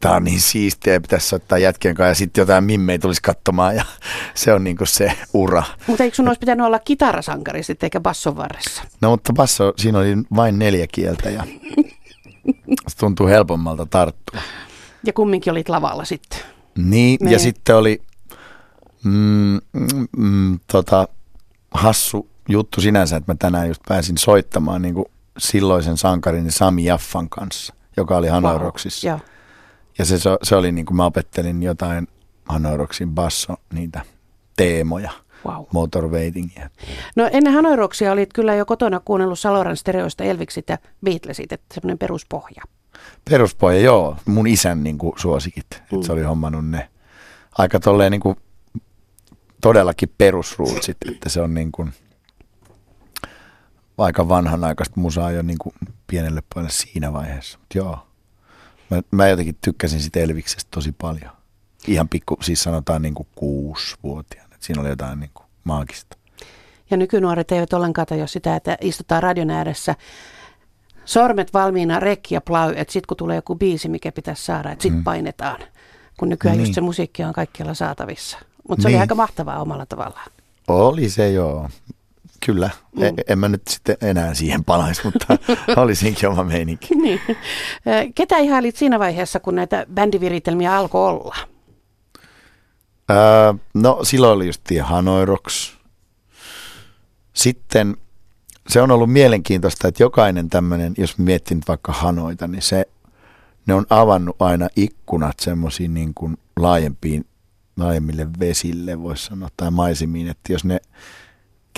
tämä 0.00 0.14
on 0.14 0.24
niin 0.24 0.40
siistiä 0.40 0.92
ja 0.92 1.00
pitäisi 1.00 1.28
soittaa 1.28 1.58
jätkien 1.58 1.94
kanssa 1.94 2.10
ja 2.10 2.14
sitten 2.14 2.42
jotain 2.42 2.64
mimmei 2.64 2.98
tulisi 2.98 3.22
katsomaan 3.22 3.76
ja 3.76 3.84
se 4.34 4.52
on 4.52 4.64
niin 4.64 4.76
se 4.84 5.12
ura. 5.32 5.62
Mutta 5.86 6.04
eikö 6.04 6.16
sun 6.16 6.28
olisi 6.28 6.40
pitänyt 6.40 6.66
olla 6.66 6.78
kitarasankari 6.78 7.62
sitten 7.62 7.86
eikä 7.86 8.00
basson 8.00 8.36
varressa? 8.36 8.82
No 9.00 9.10
mutta 9.10 9.32
basso, 9.32 9.72
siinä 9.76 9.98
oli 9.98 10.16
vain 10.36 10.58
neljä 10.58 10.86
kieltä 10.92 11.30
ja 11.30 11.44
se 12.88 12.96
tuntuu 12.96 13.26
helpommalta 13.26 13.86
tarttua. 13.86 14.40
Ja 15.06 15.12
kumminkin 15.12 15.50
olit 15.50 15.68
lavalla 15.68 16.04
sitten. 16.04 16.40
Niin, 16.78 17.18
Me... 17.22 17.32
ja 17.32 17.38
sitten 17.38 17.76
oli 17.76 18.02
mm, 19.04 19.60
mm, 20.16 20.60
tota, 20.72 21.08
hassu 21.70 22.28
juttu 22.48 22.80
sinänsä, 22.80 23.16
että 23.16 23.32
mä 23.32 23.36
tänään 23.38 23.68
just 23.68 23.82
pääsin 23.88 24.18
soittamaan 24.18 24.82
niin 24.82 24.94
kuin 24.94 25.06
silloisen 25.38 25.96
sankarini 25.96 26.50
Sami 26.50 26.84
Jaffan 26.84 27.28
kanssa, 27.28 27.74
joka 27.96 28.16
oli 28.16 28.28
Hanoiroksissa. 28.28 29.08
Wow. 29.08 29.18
Ja 29.98 30.04
se, 30.04 30.16
se 30.42 30.56
oli 30.56 30.72
niin 30.72 30.86
kuin 30.86 30.96
mä 30.96 31.04
opettelin 31.04 31.62
jotain 31.62 32.08
Hanoiroksin 32.48 33.10
basso, 33.10 33.54
niitä 33.72 34.02
teemoja. 34.56 35.10
Wow. 35.46 35.64
Motorweitingia. 35.72 36.70
No 37.16 37.28
ennen 37.32 37.52
Hanoiroksia 37.52 38.12
olit 38.12 38.32
kyllä 38.32 38.54
jo 38.54 38.66
kotona 38.66 39.00
kuunnellut 39.04 39.38
Saloran 39.38 39.76
stereoista 39.76 40.24
Elviksit 40.24 40.68
ja 40.68 40.78
Beatlesit, 41.04 41.52
että 41.52 41.74
semmoinen 41.74 41.98
peruspohja. 41.98 42.62
Peruspohja, 43.30 43.80
joo. 43.80 44.16
Mun 44.24 44.46
isän 44.46 44.84
niin 44.84 44.98
kuin, 44.98 45.12
suosikit. 45.16 45.66
Mm. 45.70 45.78
Että 45.94 46.06
se 46.06 46.12
oli 46.12 46.22
hommannut 46.22 46.66
ne 46.66 46.90
aika 47.58 47.80
tolleen 47.80 48.12
niin 48.12 48.20
kuin, 48.20 48.36
todellakin 49.60 50.12
perusruutsit, 50.18 50.96
että 51.08 51.28
se 51.28 51.40
on 51.40 51.54
niin 51.54 51.72
kuin, 51.72 51.92
aika 53.98 54.28
vanhanaikaista 54.28 55.00
musaa 55.00 55.30
jo 55.30 55.42
niin 55.42 55.58
kuin 55.58 55.74
pienelle 56.06 56.42
pojalle 56.54 56.70
siinä 56.70 57.12
vaiheessa. 57.12 57.58
Mut 57.58 57.74
joo, 57.74 57.98
mä, 58.90 59.02
mä 59.10 59.28
jotenkin 59.28 59.56
tykkäsin 59.60 60.00
sitä 60.00 60.20
Elviksestä 60.20 60.68
tosi 60.70 60.92
paljon. 60.92 61.30
Ihan 61.86 62.08
pikku, 62.08 62.38
siis 62.42 62.62
sanotaan 62.62 63.02
niin 63.02 63.14
kuin 63.14 63.28
kuusi-vuotiaana. 63.34 64.53
Siinä 64.64 64.80
oli 64.80 64.88
jotain 64.88 65.20
niin 65.20 65.30
kuin 65.34 65.46
maagista. 65.64 66.16
Ja 66.90 66.96
nykynuoret 66.96 67.52
eivät 67.52 67.72
ollenkaan 67.72 68.06
tajua 68.06 68.26
sitä, 68.26 68.56
että 68.56 68.78
istutaan 68.80 69.22
radion 69.22 69.50
ääressä 69.50 69.94
sormet 71.04 71.54
valmiina, 71.54 72.00
rekki 72.00 72.34
ja 72.34 72.40
plau, 72.40 72.70
että 72.76 72.92
sitten 72.92 73.06
kun 73.08 73.16
tulee 73.16 73.36
joku 73.36 73.54
biisi, 73.54 73.88
mikä 73.88 74.12
pitäisi 74.12 74.44
saada, 74.44 74.70
että 74.70 74.82
sitten 74.82 75.00
mm. 75.00 75.04
painetaan. 75.04 75.60
Kun 76.16 76.28
nykyään 76.28 76.56
niin. 76.56 76.66
just 76.66 76.74
se 76.74 76.80
musiikki 76.80 77.24
on 77.24 77.32
kaikkialla 77.32 77.74
saatavissa. 77.74 78.38
Mutta 78.68 78.82
se 78.82 78.88
niin. 78.88 78.96
oli 78.96 79.00
aika 79.00 79.14
mahtavaa 79.14 79.60
omalla 79.60 79.86
tavallaan. 79.86 80.30
Oli 80.68 81.08
se 81.08 81.30
joo. 81.30 81.68
Kyllä, 82.46 82.70
mm. 82.96 83.02
en, 83.02 83.14
en 83.28 83.38
mä 83.38 83.48
nyt 83.48 83.62
sitten 83.68 83.96
enää 84.00 84.34
siihen 84.34 84.64
palaisi, 84.64 85.00
mutta 85.04 85.26
olisinkin 85.82 86.28
oma 86.28 86.44
meininki. 86.44 86.94
niin. 86.94 87.20
Ketä 88.14 88.38
ihailit 88.38 88.76
siinä 88.76 88.98
vaiheessa, 88.98 89.40
kun 89.40 89.54
näitä 89.54 89.86
bändiviritelmiä 89.94 90.76
alkoi 90.76 91.08
olla? 91.08 91.36
Öö, 93.10 93.54
no 93.74 93.98
silloin 94.02 94.32
oli 94.32 94.46
just 94.46 94.62
Hanoiroks. 94.82 95.78
Sitten 97.32 97.96
se 98.68 98.82
on 98.82 98.90
ollut 98.90 99.12
mielenkiintoista, 99.12 99.88
että 99.88 100.02
jokainen 100.02 100.50
tämmöinen, 100.50 100.94
jos 100.98 101.18
miettii 101.18 101.54
nyt 101.54 101.68
vaikka 101.68 101.92
Hanoita, 101.92 102.46
niin 102.46 102.62
se, 102.62 102.88
ne 103.66 103.74
on 103.74 103.86
avannut 103.90 104.42
aina 104.42 104.68
ikkunat 104.76 105.40
semmoisiin 105.40 105.94
niin 105.94 106.14
kuin 106.14 106.36
laajempiin, 106.56 107.26
laajemmille 107.76 108.28
vesille, 108.40 109.02
voisi 109.02 109.24
sanoa, 109.24 109.48
tai 109.56 109.70
maisemiin, 109.70 110.28
että 110.28 110.52
jos 110.52 110.64
ne 110.64 110.80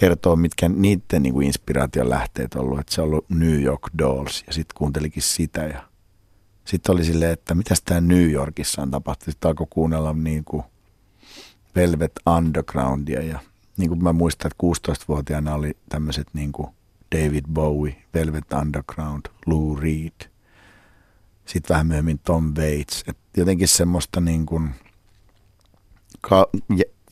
kertoo, 0.01 0.37
mitkä 0.37 0.69
niiden 0.69 1.23
niin 1.23 1.33
kuin 1.33 1.47
inspiraation 1.47 2.11
lähteet 2.11 2.55
on 2.55 2.61
ollut. 2.61 2.81
Että 2.81 2.95
se 2.95 3.01
on 3.01 3.07
ollut 3.07 3.31
New 3.31 3.63
York 3.63 3.83
Dolls 3.99 4.45
ja 4.47 4.53
sitten 4.53 4.75
kuuntelikin 4.79 5.23
sitä 5.23 5.61
ja 5.61 5.83
sitten 6.65 6.95
oli 6.95 7.05
silleen, 7.05 7.33
että 7.33 7.55
mitä 7.55 7.75
tämä 7.85 8.01
New 8.01 8.31
Yorkissa 8.31 8.83
on 8.83 8.91
tapahtunut. 8.91 9.33
Sitten 9.33 9.49
alkoi 9.49 9.67
kuunnella 9.71 10.13
niin 10.13 10.45
kuin 10.45 10.63
Velvet 11.77 12.13
Undergroundia 12.37 13.23
ja 13.23 13.39
niin 13.77 13.89
kuin 13.89 14.03
mä 14.03 14.13
muistan, 14.13 14.51
että 14.51 14.67
16-vuotiaana 14.93 15.55
oli 15.55 15.77
tämmöiset 15.89 16.27
niin 16.33 16.53
kuin 16.53 16.69
David 17.15 17.45
Bowie, 17.53 18.03
Velvet 18.15 18.53
Underground, 18.53 19.27
Lou 19.47 19.77
Reed, 19.77 20.31
sitten 21.47 21.75
vähän 21.75 21.87
myöhemmin 21.87 22.19
Tom 22.19 22.55
Waits. 22.59 23.05
Et 23.07 23.19
jotenkin 23.37 23.69
semmoista 23.69 24.21
niin 24.21 24.47
kuin 24.47 24.71
ka- 26.21 26.51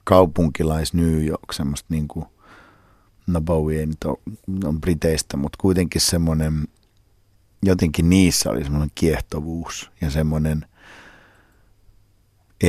kaupunkilais 0.04 0.94
New 0.94 1.26
York, 1.26 1.52
semmoista 1.52 1.86
niin 1.90 2.08
kuin 2.08 2.26
no 3.26 3.40
Bowie 3.40 3.80
ei 3.80 3.86
nyt 3.86 4.04
ole, 4.04 4.18
on 4.64 4.80
Briteistä, 4.80 5.36
mutta 5.36 5.58
kuitenkin 5.60 6.00
semmoinen, 6.00 6.68
jotenkin 7.62 8.10
niissä 8.10 8.50
oli 8.50 8.62
semmoinen 8.62 8.90
kiehtovuus 8.94 9.90
ja 10.00 10.10
semmoinen 10.10 10.66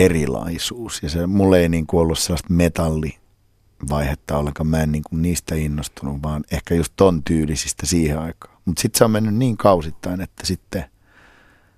erilaisuus. 0.04 1.04
Ja 1.04 1.10
se, 1.10 1.28
mulle 1.28 1.60
ei 1.60 1.70
niin 1.70 1.88
kuin 1.88 2.02
ollut 2.02 2.20
sellaista 2.20 2.54
metallivaihetta 2.54 4.38
ollenkaan. 4.38 4.68
Mä 4.68 4.82
en 4.82 4.92
niin 4.92 5.04
kuin 5.10 5.22
niistä 5.22 5.56
innostunut, 5.56 6.24
vaan 6.24 6.44
ehkä 6.52 6.76
just 6.76 6.94
ton 6.96 7.24
tyylisistä 7.24 7.86
siihen 7.86 8.20
aikaan. 8.20 8.58
Mutta 8.66 8.82
sitten 8.82 8.98
se 8.98 9.06
on 9.06 9.12
mennyt 9.12 9.36
niin 9.36 9.58
kausittain, 9.58 10.22
että 10.22 10.46
sitten 10.46 10.84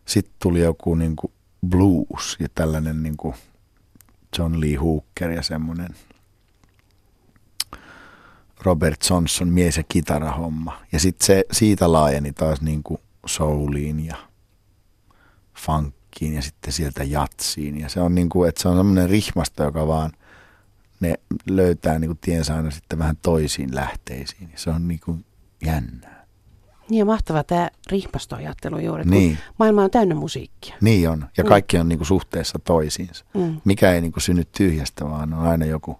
sit 0.06 0.32
tuli 0.39 0.60
joku 0.60 0.95
niin 0.95 1.15
kuin 1.15 1.34
blues 1.69 2.38
ja 2.39 2.47
tällainen 2.56 3.03
niin 3.03 3.17
kuin 3.17 3.36
John 4.38 4.62
Lee 4.62 4.75
Hooker 4.75 5.32
ja 5.32 5.41
semmoinen– 5.41 5.89
Robert 8.62 9.10
Johnson 9.10 9.47
mies- 9.47 9.77
ja 9.77 9.84
kitarahomma. 9.89 10.82
Ja 10.91 10.99
sitten 10.99 11.25
se 11.25 11.45
siitä 11.51 11.91
laajeni 11.91 12.34
taas 12.34 12.62
niin 12.62 12.84
kuin 12.84 13.01
souliin 13.25 14.06
ja 14.06 14.15
funkkiin 16.17 16.34
ja 16.34 16.41
sitten 16.41 16.73
sieltä 16.73 17.03
jatsiin. 17.03 17.80
Ja 17.80 17.89
se 17.89 18.01
on 18.01 18.15
niin 18.15 18.30
kuin, 18.30 18.49
että 18.49 18.62
se 18.62 18.67
on 18.67 18.77
semmoinen 18.77 19.10
rihmasto, 19.10 19.63
joka 19.63 19.88
vaan 19.88 20.12
ne 20.99 21.13
löytää 21.49 21.99
niin 21.99 22.10
kuin 22.10 22.19
tiensä 22.21 22.56
aina 22.56 22.71
sitten 22.71 22.99
vähän 22.99 23.17
toisiin 23.21 23.75
lähteisiin. 23.75 24.49
Se 24.56 24.69
on 24.69 24.88
niin 24.88 24.99
kuin 25.06 25.25
jännää. 25.65 26.25
Niin 26.89 26.99
ja 26.99 27.06
mahtava 27.06 27.43
tämä 27.43 27.69
rihmastoajattelu 27.91 28.80
juuri, 28.80 29.03
niin. 29.03 29.38
maailma 29.60 29.84
on 29.84 29.91
täynnä 29.91 30.15
musiikkia. 30.15 30.75
Niin 30.82 31.10
on, 31.10 31.25
ja 31.38 31.43
mm. 31.43 31.47
kaikki 31.47 31.77
on 31.77 31.89
niin 31.89 31.99
kuin 31.99 32.08
suhteessa 32.08 32.60
toisiinsa. 32.60 33.25
Mm. 33.34 33.62
Mikä 33.65 33.91
ei 33.91 34.01
niin 34.01 34.12
kuin 34.12 34.23
synny 34.23 34.43
tyhjästä, 34.58 35.06
vaan 35.06 35.34
on 35.34 35.47
aina 35.47 35.65
joku 35.65 35.99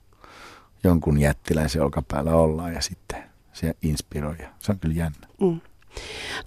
jonkun 0.84 1.20
jättiläisen 1.20 1.82
olkapäällä 1.82 2.36
ollaan 2.36 2.74
ja 2.74 2.82
sitten 2.82 3.24
se 3.54 3.76
inspiroi. 3.82 4.38
Se 4.60 4.72
on 4.72 4.80
kyllä 4.80 4.96
jännä. 4.96 5.28
Mm. 5.42 5.62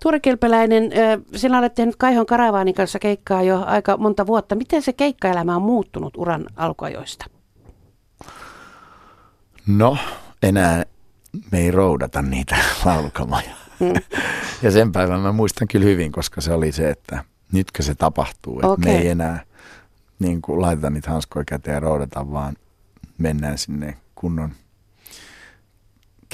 Tuure 0.02 0.20
Kilpeläinen, 0.20 0.90
sinä 1.36 1.58
olet 1.58 1.74
tehnyt 1.74 1.96
Kaihon 1.96 2.26
Karavaanin 2.26 2.74
kanssa 2.74 2.98
keikkaa 2.98 3.42
jo 3.42 3.64
aika 3.66 3.96
monta 3.96 4.26
vuotta. 4.26 4.54
Miten 4.54 4.82
se 4.82 4.92
keikkaelämä 4.92 5.56
on 5.56 5.62
muuttunut 5.62 6.16
uran 6.16 6.46
alkuajoista? 6.56 7.24
No, 9.66 9.98
enää 10.42 10.84
me 11.52 11.58
ei 11.58 11.70
roudata 11.70 12.22
niitä 12.22 12.56
laulukamoja. 12.84 13.50
Mm. 13.80 13.94
ja 14.62 14.70
sen 14.70 14.92
päivän 14.92 15.20
mä 15.20 15.32
muistan 15.32 15.68
kyllä 15.68 15.86
hyvin, 15.86 16.12
koska 16.12 16.40
se 16.40 16.52
oli 16.52 16.72
se, 16.72 16.90
että 16.90 17.24
nytkö 17.52 17.82
se 17.82 17.94
tapahtuu. 17.94 18.58
Että 18.58 18.68
okay. 18.68 18.92
me 18.92 18.98
ei 18.98 19.08
enää 19.08 19.44
niin 20.18 20.42
kuin, 20.42 20.60
laiteta 20.60 20.90
niitä 20.90 21.10
hanskoja 21.10 21.44
käteen 21.44 21.74
ja 21.74 21.80
roudata, 21.80 22.32
vaan 22.32 22.56
mennään 23.18 23.58
sinne 23.58 23.96
kunnon 24.14 24.52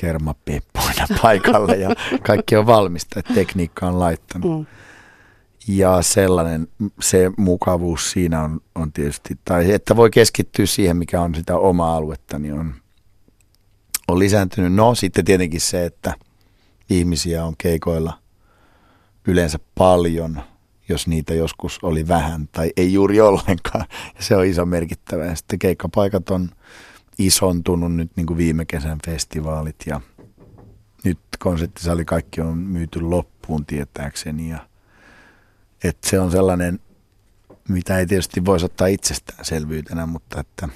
kermapeppuina 0.00 1.06
paikalle 1.22 1.76
ja 1.76 1.90
kaikki 2.22 2.56
on 2.56 2.66
valmista, 2.66 3.18
että 3.18 3.34
tekniikka 3.34 3.86
on 3.86 3.98
laittanut. 3.98 4.58
Mm. 4.58 4.66
Ja 5.68 6.02
sellainen, 6.02 6.68
se 7.00 7.30
mukavuus 7.36 8.10
siinä 8.10 8.42
on, 8.42 8.60
on 8.74 8.92
tietysti, 8.92 9.38
tai 9.44 9.72
että 9.72 9.96
voi 9.96 10.10
keskittyä 10.10 10.66
siihen, 10.66 10.96
mikä 10.96 11.20
on 11.20 11.34
sitä 11.34 11.56
omaa 11.56 11.96
aluetta, 11.96 12.38
niin 12.38 12.54
on, 12.54 12.74
on 14.08 14.18
lisääntynyt. 14.18 14.72
No 14.72 14.94
sitten 14.94 15.24
tietenkin 15.24 15.60
se, 15.60 15.84
että 15.84 16.14
ihmisiä 16.90 17.44
on 17.44 17.54
keikoilla 17.58 18.18
yleensä 19.26 19.58
paljon, 19.74 20.42
jos 20.88 21.06
niitä 21.06 21.34
joskus 21.34 21.78
oli 21.82 22.08
vähän 22.08 22.48
tai 22.52 22.72
ei 22.76 22.92
juuri 22.92 23.20
ollenkaan. 23.20 23.84
Ja 24.16 24.22
se 24.22 24.36
on 24.36 24.44
iso 24.44 24.66
merkittävä. 24.66 25.24
Ja 25.24 25.34
sitten 25.34 25.58
keikkapaikat 25.58 26.30
on 26.30 26.50
isontunut 27.18 27.94
nyt 27.94 28.10
niin 28.16 28.26
kuin 28.26 28.36
viime 28.36 28.64
kesän 28.64 28.98
festivaalit 29.06 29.76
ja 29.86 30.00
nyt 31.04 31.18
konserttisali 31.38 32.04
kaikki 32.04 32.40
on 32.40 32.58
myyty 32.58 33.00
loppuun 33.00 33.66
tietääkseni 33.66 34.50
ja 34.50 34.68
että 35.84 36.08
se 36.08 36.20
on 36.20 36.30
sellainen, 36.30 36.80
mitä 37.68 37.98
ei 37.98 38.06
tietysti 38.06 38.44
voisi 38.44 38.66
ottaa 38.66 38.86
itsestäänselvyytenä, 38.86 40.06
mutta 40.06 40.40
että 40.40 40.68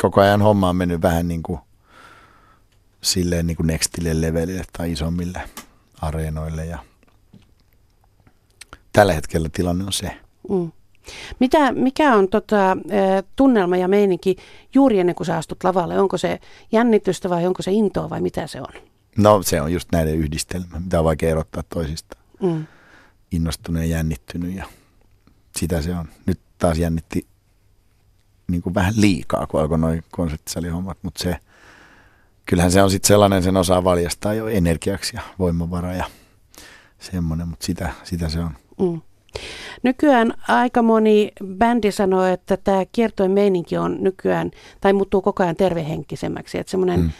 koko 0.00 0.20
ajan 0.20 0.42
homma 0.42 0.68
on 0.68 0.76
mennyt 0.76 1.02
vähän 1.02 1.28
niin 1.28 1.42
kuin 1.42 1.60
silleen 3.02 3.46
niin 3.46 3.56
kuin 3.56 3.66
nextille 3.66 4.20
levelille 4.20 4.64
tai 4.72 4.92
isommille 4.92 5.42
areenoille 6.00 6.66
ja 6.66 6.78
tällä 8.92 9.12
hetkellä 9.12 9.48
tilanne 9.48 9.84
on 9.84 9.92
se. 9.92 10.20
Mm. 10.50 10.72
Mitä, 11.40 11.72
mikä 11.72 12.14
on 12.14 12.28
tota, 12.28 12.76
tunnelma 13.36 13.76
ja 13.76 13.88
meininki 13.88 14.36
juuri 14.74 14.98
ennen 14.98 15.14
kuin 15.14 15.26
sä 15.26 15.36
astut 15.36 15.64
lavalle? 15.64 15.98
Onko 15.98 16.18
se 16.18 16.40
jännitystä 16.72 17.30
vai 17.30 17.46
onko 17.46 17.62
se 17.62 17.72
intoa 17.72 18.10
vai 18.10 18.20
mitä 18.20 18.46
se 18.46 18.60
on? 18.60 18.82
No 19.16 19.42
se 19.42 19.60
on 19.60 19.72
just 19.72 19.88
näiden 19.92 20.14
yhdistelmä, 20.14 20.80
mitä 20.80 20.98
on 20.98 21.04
vaikea 21.04 21.30
erottaa 21.30 21.62
toisista. 21.68 22.16
Mm. 22.42 22.66
Innostunut 23.32 23.82
ja 23.82 23.88
jännittynyt 23.88 24.54
ja 24.54 24.64
sitä 25.56 25.82
se 25.82 25.94
on. 25.94 26.08
Nyt 26.26 26.40
taas 26.58 26.78
jännitti 26.78 27.26
niin 28.50 28.62
kuin 28.62 28.74
vähän 28.74 28.94
liikaa, 28.96 29.46
kun 29.46 29.60
alkoi 29.60 29.78
noin 29.78 30.04
konserttisalihommat, 30.10 30.98
mutta 31.02 31.22
se, 31.22 31.36
kyllähän 32.46 32.72
se 32.72 32.82
on 32.82 32.90
sitten 32.90 33.08
sellainen, 33.08 33.42
sen 33.42 33.56
osaa 33.56 33.84
valjastaa 33.84 34.34
jo 34.34 34.48
energiaksi 34.48 35.16
ja 35.16 35.22
voimavara 35.38 35.92
ja 35.92 36.04
semmoinen, 36.98 37.48
mutta 37.48 37.66
sitä, 37.66 37.92
sitä 38.04 38.28
se 38.28 38.40
on. 38.40 38.50
Mm. 38.78 39.00
Nykyään 39.82 40.34
aika 40.48 40.82
moni 40.82 41.32
bändi 41.44 41.92
sanoo, 41.92 42.24
että 42.24 42.56
tämä 42.56 42.84
kiertojen 42.92 43.32
meininki 43.32 43.76
on 43.76 43.96
nykyään, 44.00 44.50
tai 44.80 44.92
muuttuu 44.92 45.22
koko 45.22 45.42
ajan 45.42 45.56
tervehenkisemmäksi, 45.56 46.58
että 46.58 46.70
semmoinen 46.70 47.00
mm. 47.00 47.10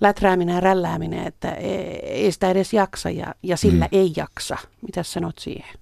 läträäminen 0.00 0.54
ja 0.54 0.60
rällääminen, 0.60 1.26
että 1.26 1.50
ei 2.02 2.32
sitä 2.32 2.50
edes 2.50 2.72
jaksa 2.72 3.10
ja, 3.10 3.34
ja 3.42 3.56
sillä 3.56 3.84
mm. 3.84 3.98
ei 3.98 4.12
jaksa. 4.16 4.56
Mitä 4.82 5.02
sanot 5.02 5.38
siihen? 5.38 5.74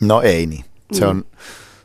No 0.00 0.20
ei 0.20 0.46
niin. 0.46 0.64
Se 0.92 1.04
mm. 1.04 1.10
on, 1.10 1.24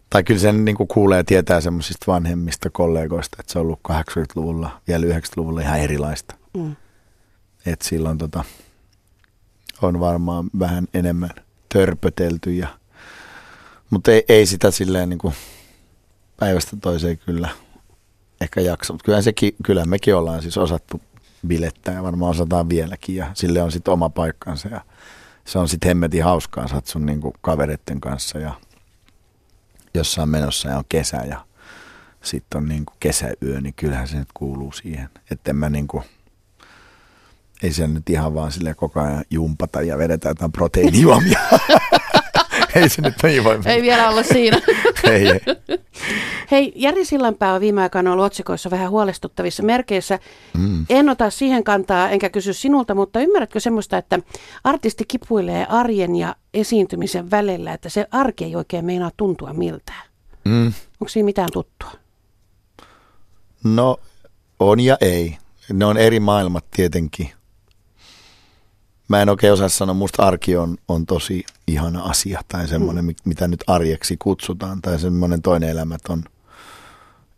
tai 0.09 0.23
kyllä 0.23 0.39
sen 0.39 0.65
niin 0.65 0.77
kuin 0.77 0.87
kuulee 0.87 1.17
ja 1.17 1.23
tietää 1.23 1.61
semmoisista 1.61 2.11
vanhemmista 2.11 2.69
kollegoista, 2.69 3.37
että 3.39 3.53
se 3.53 3.59
on 3.59 3.65
ollut 3.65 3.79
80-luvulla, 3.91 4.81
vielä 4.87 5.05
90-luvulla 5.05 5.61
ihan 5.61 5.79
erilaista. 5.79 6.35
Mm. 6.57 6.75
Että 7.65 7.85
silloin 7.85 8.17
tota, 8.17 8.43
on 9.81 9.99
varmaan 9.99 10.49
vähän 10.59 10.87
enemmän 10.93 11.29
törpötelty 11.73 12.51
ja 12.51 12.67
mutta 13.93 14.11
ei, 14.11 14.25
ei 14.29 14.45
sitä 14.45 14.71
silleen 14.71 15.09
niin 15.09 15.19
kuin 15.19 15.33
päivästä 16.39 16.77
toiseen 16.81 17.17
kyllä 17.17 17.49
ehkä 18.41 18.61
jaksa. 18.61 18.93
Mutta 18.93 19.05
kyllä 19.05 19.21
sekin, 19.21 19.55
kyllä 19.63 19.85
mekin 19.85 20.15
ollaan 20.15 20.41
siis 20.41 20.57
osattu 20.57 21.01
bilettää 21.47 21.93
ja 21.93 22.03
varmaan 22.03 22.31
osataan 22.31 22.69
vieläkin 22.69 23.15
ja 23.15 23.31
sille 23.33 23.61
on 23.61 23.71
sitten 23.71 23.93
oma 23.93 24.09
paikkansa 24.09 24.67
ja 24.67 24.81
se 25.45 25.59
on 25.59 25.69
sitten 25.69 25.87
hemmetin 25.87 26.23
hauskaa, 26.23 26.67
sä 26.67 26.81
sun 26.85 27.05
niin 27.05 27.21
kavereiden 27.41 28.01
kanssa 28.01 28.39
ja 28.39 28.53
jossain 29.93 30.29
menossa 30.29 30.69
ja 30.69 30.77
on 30.77 30.83
kesä 30.89 31.17
ja 31.17 31.45
sitten 32.21 32.57
on 32.57 32.67
kuin 32.67 32.97
kesäyö, 32.99 33.61
niin 33.61 33.73
kyllähän 33.73 34.07
se 34.07 34.17
nyt 34.17 34.29
kuuluu 34.33 34.71
siihen. 34.71 35.09
Että 35.31 35.53
mä 35.53 35.69
niin 35.69 35.87
kuin, 35.87 36.03
ei 37.63 37.73
se 37.73 37.87
nyt 37.87 38.09
ihan 38.09 38.33
vaan 38.33 38.51
sille 38.51 38.73
koko 38.73 38.99
ajan 38.99 39.25
jumpata 39.29 39.81
ja 39.81 39.97
vedetään 39.97 40.31
jotain 40.31 40.51
proteiinijuomia. 40.51 41.39
ei 42.81 42.89
se 42.89 43.01
nyt 43.01 43.13
niin 43.23 43.43
voi 43.43 43.59
Ei 43.65 43.81
vielä 43.81 44.09
olla 44.09 44.23
siinä. 44.23 44.61
ei, 45.11 45.27
ei. 45.27 45.39
Hei, 46.51 46.73
Jari 46.75 47.05
Sillanpää 47.05 47.53
on 47.53 47.61
viime 47.61 47.81
aikoina 47.81 48.11
ollut 48.11 48.25
otsikoissa 48.25 48.71
vähän 48.71 48.89
huolestuttavissa 48.89 49.63
merkeissä. 49.63 50.19
Mm. 50.57 50.85
En 50.89 51.09
ota 51.09 51.29
siihen 51.29 51.63
kantaa, 51.63 52.09
enkä 52.09 52.29
kysy 52.29 52.53
sinulta, 52.53 52.95
mutta 52.95 53.19
ymmärrätkö 53.19 53.59
semmoista, 53.59 53.97
että 53.97 54.19
artisti 54.63 55.03
kipuilee 55.07 55.65
arjen 55.69 56.15
ja 56.15 56.35
esiintymisen 56.53 57.31
välillä, 57.31 57.73
että 57.73 57.89
se 57.89 58.07
arki 58.11 58.43
ei 58.43 58.55
oikein 58.55 58.85
meinaa 58.85 59.11
tuntua 59.17 59.53
miltään? 59.53 60.07
Mm. 60.45 60.65
Onko 61.01 61.07
siinä 61.07 61.25
mitään 61.25 61.49
tuttua? 61.53 61.91
No, 63.63 63.97
on 64.59 64.79
ja 64.79 64.97
ei. 65.01 65.37
Ne 65.73 65.85
on 65.85 65.97
eri 65.97 66.19
maailmat 66.19 66.65
tietenkin 66.71 67.31
mä 69.07 69.21
en 69.21 69.29
oikein 69.29 69.53
osaa 69.53 69.69
sanoa, 69.69 69.93
musta 69.93 70.23
arki 70.23 70.57
on, 70.57 70.77
on 70.87 71.05
tosi 71.05 71.45
ihana 71.67 72.01
asia 72.01 72.41
tai 72.47 72.67
semmoinen, 72.67 73.05
mm. 73.05 73.15
mitä 73.25 73.47
nyt 73.47 73.63
arjeksi 73.67 74.17
kutsutaan 74.17 74.81
tai 74.81 74.99
semmoinen 74.99 75.41
toinen 75.41 75.69
elämä 75.69 75.97
on, 76.09 76.23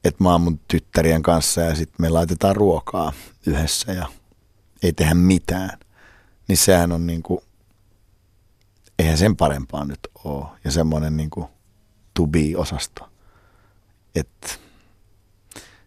että 0.03 0.23
mä 0.23 0.31
oon 0.31 0.41
mun 0.41 0.59
tyttärien 0.67 1.21
kanssa 1.21 1.61
ja 1.61 1.75
sitten 1.75 1.95
me 1.99 2.09
laitetaan 2.09 2.55
ruokaa 2.55 3.13
yhdessä 3.45 3.91
ja 3.91 4.07
ei 4.83 4.93
tehdä 4.93 5.13
mitään, 5.13 5.79
niin 6.47 6.57
sehän 6.57 6.91
on 6.91 7.07
niinku, 7.07 7.43
eihän 8.99 9.17
sen 9.17 9.35
parempaa 9.35 9.85
nyt 9.85 9.99
ole 10.23 10.45
ja 10.63 10.71
semmoinen 10.71 11.17
niinku 11.17 11.49
to 12.13 12.27
be-osasto, 12.27 13.09
että 14.15 14.47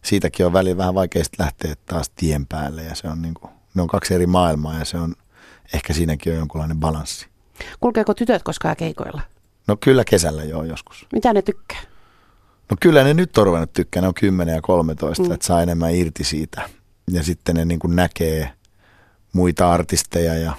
siitäkin 0.02 0.46
on 0.46 0.52
väliin 0.52 0.76
vähän 0.76 0.94
vaikea 0.94 1.22
lähteä 1.38 1.74
taas 1.86 2.10
tien 2.10 2.46
päälle 2.46 2.82
ja 2.82 2.94
se 2.94 3.08
on 3.08 3.22
niinku, 3.22 3.50
ne 3.74 3.82
on 3.82 3.88
kaksi 3.88 4.14
eri 4.14 4.26
maailmaa 4.26 4.78
ja 4.78 4.84
se 4.84 4.98
on 4.98 5.14
ehkä 5.74 5.92
siinäkin 5.92 6.33
on 6.33 6.38
jonkunlainen 6.38 6.81
balanssi. 6.81 7.26
Kulkeeko 7.81 8.14
tytöt 8.14 8.42
koskaan 8.42 8.76
keikoilla? 8.76 9.22
No 9.66 9.76
kyllä 9.81 10.04
kesällä 10.04 10.44
joo 10.44 10.64
joskus. 10.64 11.07
Mitä 11.12 11.33
ne 11.33 11.42
tykkää? 11.42 11.81
No 12.70 12.76
kyllä 12.81 13.04
ne 13.04 13.14
nyt 13.14 13.38
on 13.38 13.46
ruvennut 13.46 13.72
tykkää, 13.72 14.02
ne 14.02 14.09
on 14.09 14.14
10 14.14 14.54
ja 14.54 14.62
13, 14.62 15.22
mm. 15.22 15.33
että 15.33 15.46
saa 15.46 15.62
enemmän 15.62 15.94
irti 15.94 16.24
siitä. 16.24 16.70
Ja 17.11 17.22
sitten 17.22 17.57
ne 17.57 17.64
niin 17.64 17.81
näkee 17.87 18.52
muita 19.33 19.72
artisteja 19.72 20.35
ja 20.35 20.52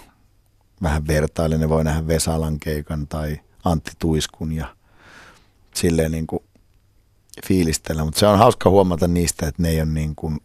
vähän 0.81 1.07
vertaille. 1.07 1.57
Ne 1.57 1.69
voi 1.69 1.83
nähdä 1.83 2.07
Vesalan 2.07 2.59
keikan 2.59 3.07
tai 3.07 3.39
Antti 3.63 3.91
Tuiskun 3.99 4.51
ja 4.51 4.75
silleen 5.75 6.11
niin 6.11 6.27
kuin 6.27 6.43
fiilistellä. 7.47 8.05
Mutta 8.05 8.19
se 8.19 8.27
on 8.27 8.37
hauska 8.37 8.69
huomata 8.69 9.07
niistä, 9.07 9.47
että 9.47 9.61
ne 9.61 9.69
ei 9.69 9.81
ole 9.81 9.89
niin 9.89 10.15
kuin 10.15 10.39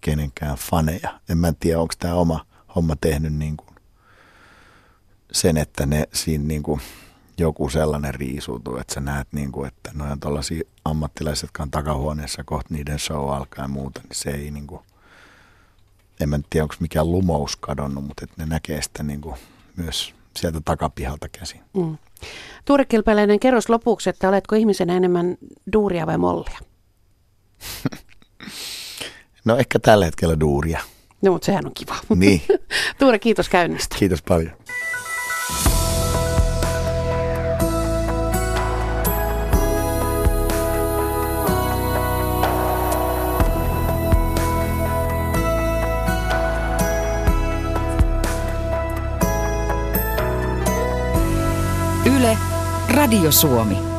kenenkään 0.00 0.56
faneja. 0.56 1.20
En 1.28 1.38
mä 1.38 1.52
tiedä, 1.60 1.80
onko 1.80 1.94
tämä 1.98 2.14
oma 2.14 2.46
homma 2.74 2.96
tehnyt 3.00 3.34
niin 3.34 3.56
kuin 3.56 3.67
sen, 5.32 5.56
että 5.56 5.86
ne 5.86 6.08
siinä 6.12 6.44
niin 6.44 6.62
kuin 6.62 6.80
joku 7.38 7.68
sellainen 7.68 8.14
riisuutuu, 8.14 8.76
että 8.76 8.94
sä 8.94 9.00
näet, 9.00 9.28
niin 9.32 9.52
kuin, 9.52 9.68
että 9.68 9.90
noin 9.94 10.12
on 10.12 10.20
tuollaisia 10.20 10.62
ammattilaisia, 10.84 11.46
jotka 11.46 11.62
on 11.62 11.70
takahuoneessa 11.70 12.44
kohta 12.44 12.74
niiden 12.74 12.98
show 12.98 13.30
alkaa 13.30 13.64
ja 13.64 13.68
muuta, 13.68 14.00
niin 14.00 14.14
se 14.14 14.30
ei 14.30 14.50
niin 14.50 14.66
kuin, 14.66 14.80
en 16.20 16.28
mä 16.28 16.40
tiedä, 16.50 16.64
onko 16.64 16.74
mikään 16.80 17.12
lumous 17.12 17.56
kadonnut, 17.56 18.04
mutta 18.04 18.24
että 18.24 18.42
ne 18.42 18.46
näkee 18.46 18.82
sitä 18.82 19.02
niin 19.02 19.20
kuin 19.20 19.36
myös 19.76 20.14
sieltä 20.36 20.60
takapihalta 20.64 21.28
käsin. 21.28 21.60
Mm. 21.74 21.98
Tuure 22.64 22.84
Kilpeläinen, 22.84 23.40
kerros 23.40 23.68
lopuksi, 23.68 24.10
että 24.10 24.28
oletko 24.28 24.56
ihmisenä 24.56 24.96
enemmän 24.96 25.38
duuria 25.72 26.06
vai 26.06 26.18
mollia? 26.18 26.58
no 29.44 29.56
ehkä 29.56 29.78
tällä 29.78 30.04
hetkellä 30.04 30.40
duuria. 30.40 30.80
No, 31.22 31.32
mutta 31.32 31.46
sehän 31.46 31.66
on 31.66 31.72
kiva. 31.74 31.96
Niin. 32.14 32.42
Tuure, 32.98 33.18
kiitos 33.18 33.48
käynnistä. 33.48 33.96
Kiitos 33.98 34.22
paljon. 34.22 34.52
Yle, 52.18 52.36
Radio 52.88 53.30
Suomi. 53.30 53.97